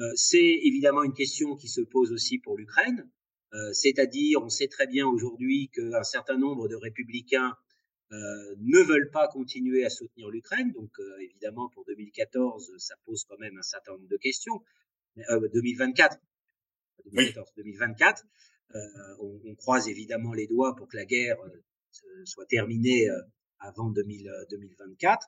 Euh, 0.00 0.12
c'est 0.14 0.38
évidemment 0.62 1.02
une 1.02 1.14
question 1.14 1.56
qui 1.56 1.68
se 1.68 1.80
pose 1.80 2.12
aussi 2.12 2.38
pour 2.38 2.56
l'Ukraine, 2.56 3.10
euh, 3.52 3.72
c'est-à-dire 3.72 4.40
on 4.42 4.48
sait 4.48 4.68
très 4.68 4.86
bien 4.86 5.08
aujourd'hui 5.08 5.70
qu'un 5.70 6.04
certain 6.04 6.38
nombre 6.38 6.68
de 6.68 6.76
républicains 6.76 7.56
euh, 8.12 8.54
ne 8.60 8.78
veulent 8.78 9.10
pas 9.10 9.26
continuer 9.28 9.84
à 9.84 9.90
soutenir 9.90 10.28
l'Ukraine. 10.28 10.72
Donc 10.72 10.90
évidemment 11.20 11.68
pour 11.70 11.84
2014, 11.86 12.74
ça 12.78 12.94
pose 13.04 13.24
quand 13.24 13.38
même 13.38 13.58
un 13.58 13.62
certain 13.62 13.92
nombre 13.92 14.08
de 14.08 14.16
questions. 14.16 14.62
2024, 15.52 16.18
2014, 17.06 17.52
2024, 17.56 18.24
on, 19.20 19.40
on, 19.46 19.54
croise 19.54 19.88
évidemment 19.88 20.32
les 20.32 20.46
doigts 20.46 20.76
pour 20.76 20.88
que 20.88 20.96
la 20.96 21.04
guerre 21.04 21.36
soit 22.24 22.46
terminée 22.46 23.08
avant 23.58 23.90
2000, 23.90 24.30
2024. 24.50 25.26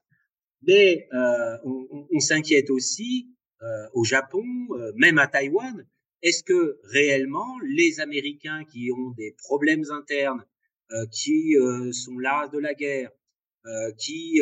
Mais 0.62 1.08
on, 1.12 1.86
on, 1.90 2.08
on 2.12 2.20
s'inquiète 2.20 2.70
aussi 2.70 3.30
euh, 3.62 3.88
au 3.92 4.04
Japon, 4.04 4.44
euh, 4.70 4.92
même 4.96 5.18
à 5.18 5.26
Taïwan, 5.26 5.86
est-ce 6.22 6.42
que 6.42 6.80
réellement 6.84 7.58
les 7.62 8.00
Américains 8.00 8.64
qui 8.64 8.90
ont 8.90 9.10
des 9.10 9.34
problèmes 9.36 9.84
internes, 9.90 10.46
euh, 10.92 11.04
qui 11.12 11.54
sont 11.92 12.18
là 12.18 12.48
de 12.48 12.58
la 12.58 12.74
guerre, 12.74 13.10
qui 13.98 14.40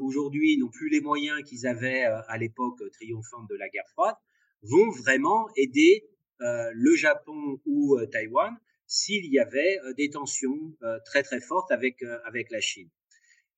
aujourd'hui 0.00 0.58
n'ont 0.58 0.70
plus 0.70 0.88
les 0.88 1.00
moyens 1.00 1.40
qu'ils 1.44 1.68
avaient 1.68 2.02
à 2.02 2.36
l'époque 2.36 2.82
triomphante 2.94 3.48
de 3.48 3.54
la 3.54 3.68
guerre 3.68 3.88
froide, 3.92 4.16
vont 4.62 4.90
vraiment 4.90 5.48
aider 5.56 6.08
le 6.38 6.94
Japon 6.96 7.60
ou 7.64 7.98
Taïwan 8.12 8.54
s'il 8.86 9.26
y 9.32 9.38
avait 9.38 9.78
des 9.96 10.10
tensions 10.10 10.76
très 11.04 11.22
très 11.22 11.40
fortes 11.40 11.70
avec 11.70 12.02
avec 12.24 12.50
la 12.50 12.60
Chine. 12.60 12.90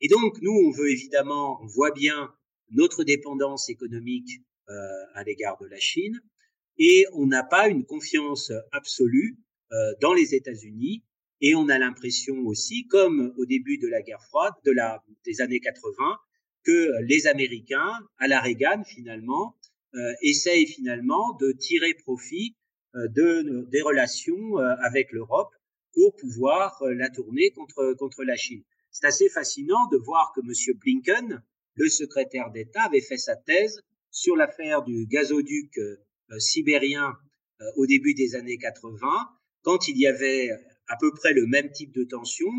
Et 0.00 0.08
donc 0.08 0.40
nous 0.42 0.52
on 0.52 0.70
veut 0.70 0.90
évidemment, 0.90 1.60
on 1.62 1.66
voit 1.66 1.90
bien 1.90 2.32
notre 2.70 3.04
dépendance 3.04 3.68
économique 3.68 4.40
euh, 4.68 4.74
à 5.14 5.24
l'égard 5.24 5.56
de 5.60 5.66
la 5.66 5.78
Chine, 5.78 6.20
et 6.76 7.06
on 7.14 7.26
n'a 7.26 7.42
pas 7.42 7.68
une 7.68 7.86
confiance 7.86 8.52
absolue 8.72 9.38
euh, 9.72 9.94
dans 10.02 10.12
les 10.12 10.34
États-Unis, 10.34 11.04
et 11.40 11.54
on 11.54 11.68
a 11.68 11.78
l'impression 11.78 12.36
aussi, 12.44 12.86
comme 12.88 13.32
au 13.38 13.46
début 13.46 13.78
de 13.78 13.88
la 13.88 14.02
guerre 14.02 14.22
froide, 14.22 14.52
de 14.66 14.72
la, 14.72 15.02
des 15.24 15.40
années 15.40 15.60
80, 15.60 16.18
que 16.64 17.02
les 17.06 17.26
Américains, 17.26 17.98
à 18.18 18.28
la 18.28 18.40
Reagan 18.40 18.82
finalement, 18.84 19.56
euh, 19.94 20.12
essayent 20.20 20.66
finalement 20.66 21.32
de 21.40 21.50
tirer 21.52 21.94
profit 21.94 22.54
euh, 22.94 23.08
de, 23.08 23.66
des 23.70 23.80
relations 23.80 24.58
euh, 24.58 24.74
avec 24.82 25.12
l'Europe 25.12 25.48
pour 25.94 26.14
pouvoir 26.16 26.78
la 26.84 27.08
tourner 27.08 27.50
contre, 27.52 27.94
contre 27.98 28.22
la 28.22 28.36
Chine. 28.36 28.62
C'est 28.90 29.06
assez 29.06 29.30
fascinant 29.30 29.86
de 29.90 29.96
voir 29.96 30.32
que 30.36 30.40
M. 30.42 30.76
Blinken, 30.78 31.42
le 31.74 31.88
secrétaire 31.88 32.50
d'État, 32.50 32.82
avait 32.82 33.00
fait 33.00 33.16
sa 33.16 33.34
thèse 33.34 33.80
sur 34.10 34.36
l'affaire 34.36 34.82
du 34.82 35.06
gazoduc 35.06 35.80
sibérien 36.38 37.16
au 37.76 37.86
début 37.86 38.14
des 38.14 38.34
années 38.34 38.58
80, 38.58 38.98
quand 39.62 39.88
il 39.88 39.98
y 39.98 40.06
avait 40.06 40.50
à 40.88 40.96
peu 41.00 41.10
près 41.12 41.32
le 41.32 41.46
même 41.46 41.72
type 41.72 41.92
de 41.92 42.04
tension 42.04 42.50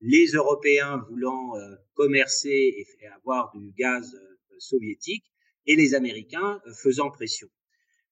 les 0.00 0.26
Européens 0.28 1.04
voulant 1.10 1.52
commercer 1.94 2.86
et 3.00 3.06
avoir 3.08 3.52
du 3.54 3.72
gaz 3.76 4.16
soviétique 4.58 5.24
et 5.66 5.76
les 5.76 5.94
Américains 5.94 6.60
faisant 6.82 7.10
pression. 7.10 7.48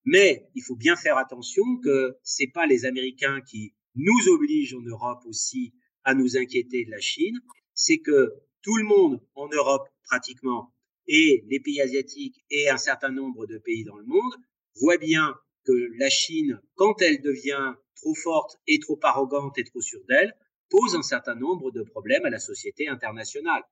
Mais 0.04 0.48
il 0.54 0.62
faut 0.62 0.76
bien 0.76 0.96
faire 0.96 1.16
attention 1.16 1.64
que 1.82 2.16
c'est 2.22 2.50
pas 2.52 2.66
les 2.66 2.84
Américains 2.84 3.40
qui 3.40 3.74
nous 3.94 4.28
obligent 4.28 4.74
en 4.74 4.82
Europe 4.82 5.22
aussi 5.26 5.72
à 6.04 6.14
nous 6.14 6.36
inquiéter 6.36 6.84
de 6.84 6.90
la 6.90 7.00
Chine, 7.00 7.38
c'est 7.74 7.98
que 7.98 8.32
tout 8.62 8.76
le 8.76 8.84
monde 8.84 9.20
en 9.34 9.48
Europe 9.48 9.88
pratiquement 10.04 10.74
et 11.06 11.44
les 11.48 11.60
pays 11.60 11.80
asiatiques 11.80 12.44
et 12.50 12.68
un 12.68 12.78
certain 12.78 13.10
nombre 13.10 13.46
de 13.46 13.58
pays 13.58 13.84
dans 13.84 13.96
le 13.96 14.04
monde 14.04 14.34
voient 14.80 14.98
bien 14.98 15.34
que 15.64 15.72
la 15.98 16.10
Chine, 16.10 16.60
quand 16.74 17.00
elle 17.00 17.22
devient 17.22 17.74
trop 17.96 18.14
forte 18.14 18.58
et 18.66 18.78
trop 18.78 18.98
arrogante 19.02 19.58
et 19.58 19.64
trop 19.64 19.80
sûre 19.80 20.04
d'elle, 20.08 20.34
pose 20.68 20.94
un 20.94 21.02
certain 21.02 21.34
nombre 21.34 21.70
de 21.70 21.82
problèmes 21.82 22.24
à 22.24 22.30
la 22.30 22.38
société 22.38 22.88
internationale. 22.88 23.62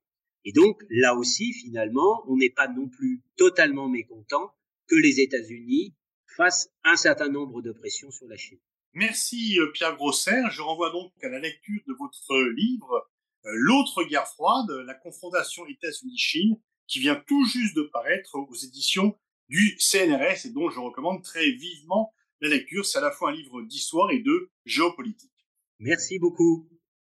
Et 0.45 0.53
donc, 0.53 0.83
là 0.91 1.15
aussi, 1.15 1.53
finalement, 1.53 2.25
on 2.27 2.37
n'est 2.37 2.51
pas 2.51 2.69
non 2.69 2.89
plus 2.89 3.23
totalement 3.37 3.89
mécontent 3.89 4.55
que 4.89 4.97
les 4.97 5.21
États-Unis 5.21 5.95
fassent 6.37 6.71
un 6.85 6.97
certain 6.97 7.29
nombre 7.29 7.63
de 7.63 7.73
pressions 7.73 8.11
sur 8.11 8.27
la 8.27 8.37
Chine. 8.37 8.59
Merci 8.95 9.59
euh, 9.59 9.71
Pierre 9.73 9.97
Grosser. 9.97 10.43
Je 10.51 10.63
renvoie 10.63 10.91
donc 10.91 11.13
à 11.23 11.29
la 11.29 11.39
lecture 11.39 11.81
de 11.87 11.95
votre 11.95 12.37
livre 12.55 13.09
euh, 13.47 13.51
L'autre 13.55 14.05
guerre 14.05 14.27
froide, 14.27 14.71
la 14.87 14.95
confrontation 14.95 15.67
États-Unis-Chine, 15.67 16.61
qui 16.87 17.01
vient 17.01 17.23
tout 17.27 17.45
juste 17.47 17.75
de 17.77 17.83
paraître 17.93 18.37
aux 18.37 18.55
éditions 18.55 19.17
du 19.49 19.77
CNRS 19.79 20.47
et 20.47 20.51
dont 20.51 20.71
je 20.71 20.81
recommande 20.81 21.23
très 21.23 21.51
vivement 21.51 22.15
la 22.41 22.49
lecture. 22.49 22.85
C'est 22.85 22.99
à 22.99 23.03
la 23.03 23.11
fois 23.11 23.31
un 23.31 23.35
livre 23.35 23.63
d'histoire 23.63 24.11
et 24.11 24.21
de 24.21 24.51
géopolitique. 24.65 25.31
Merci 25.79 26.19
beaucoup. 26.19 26.69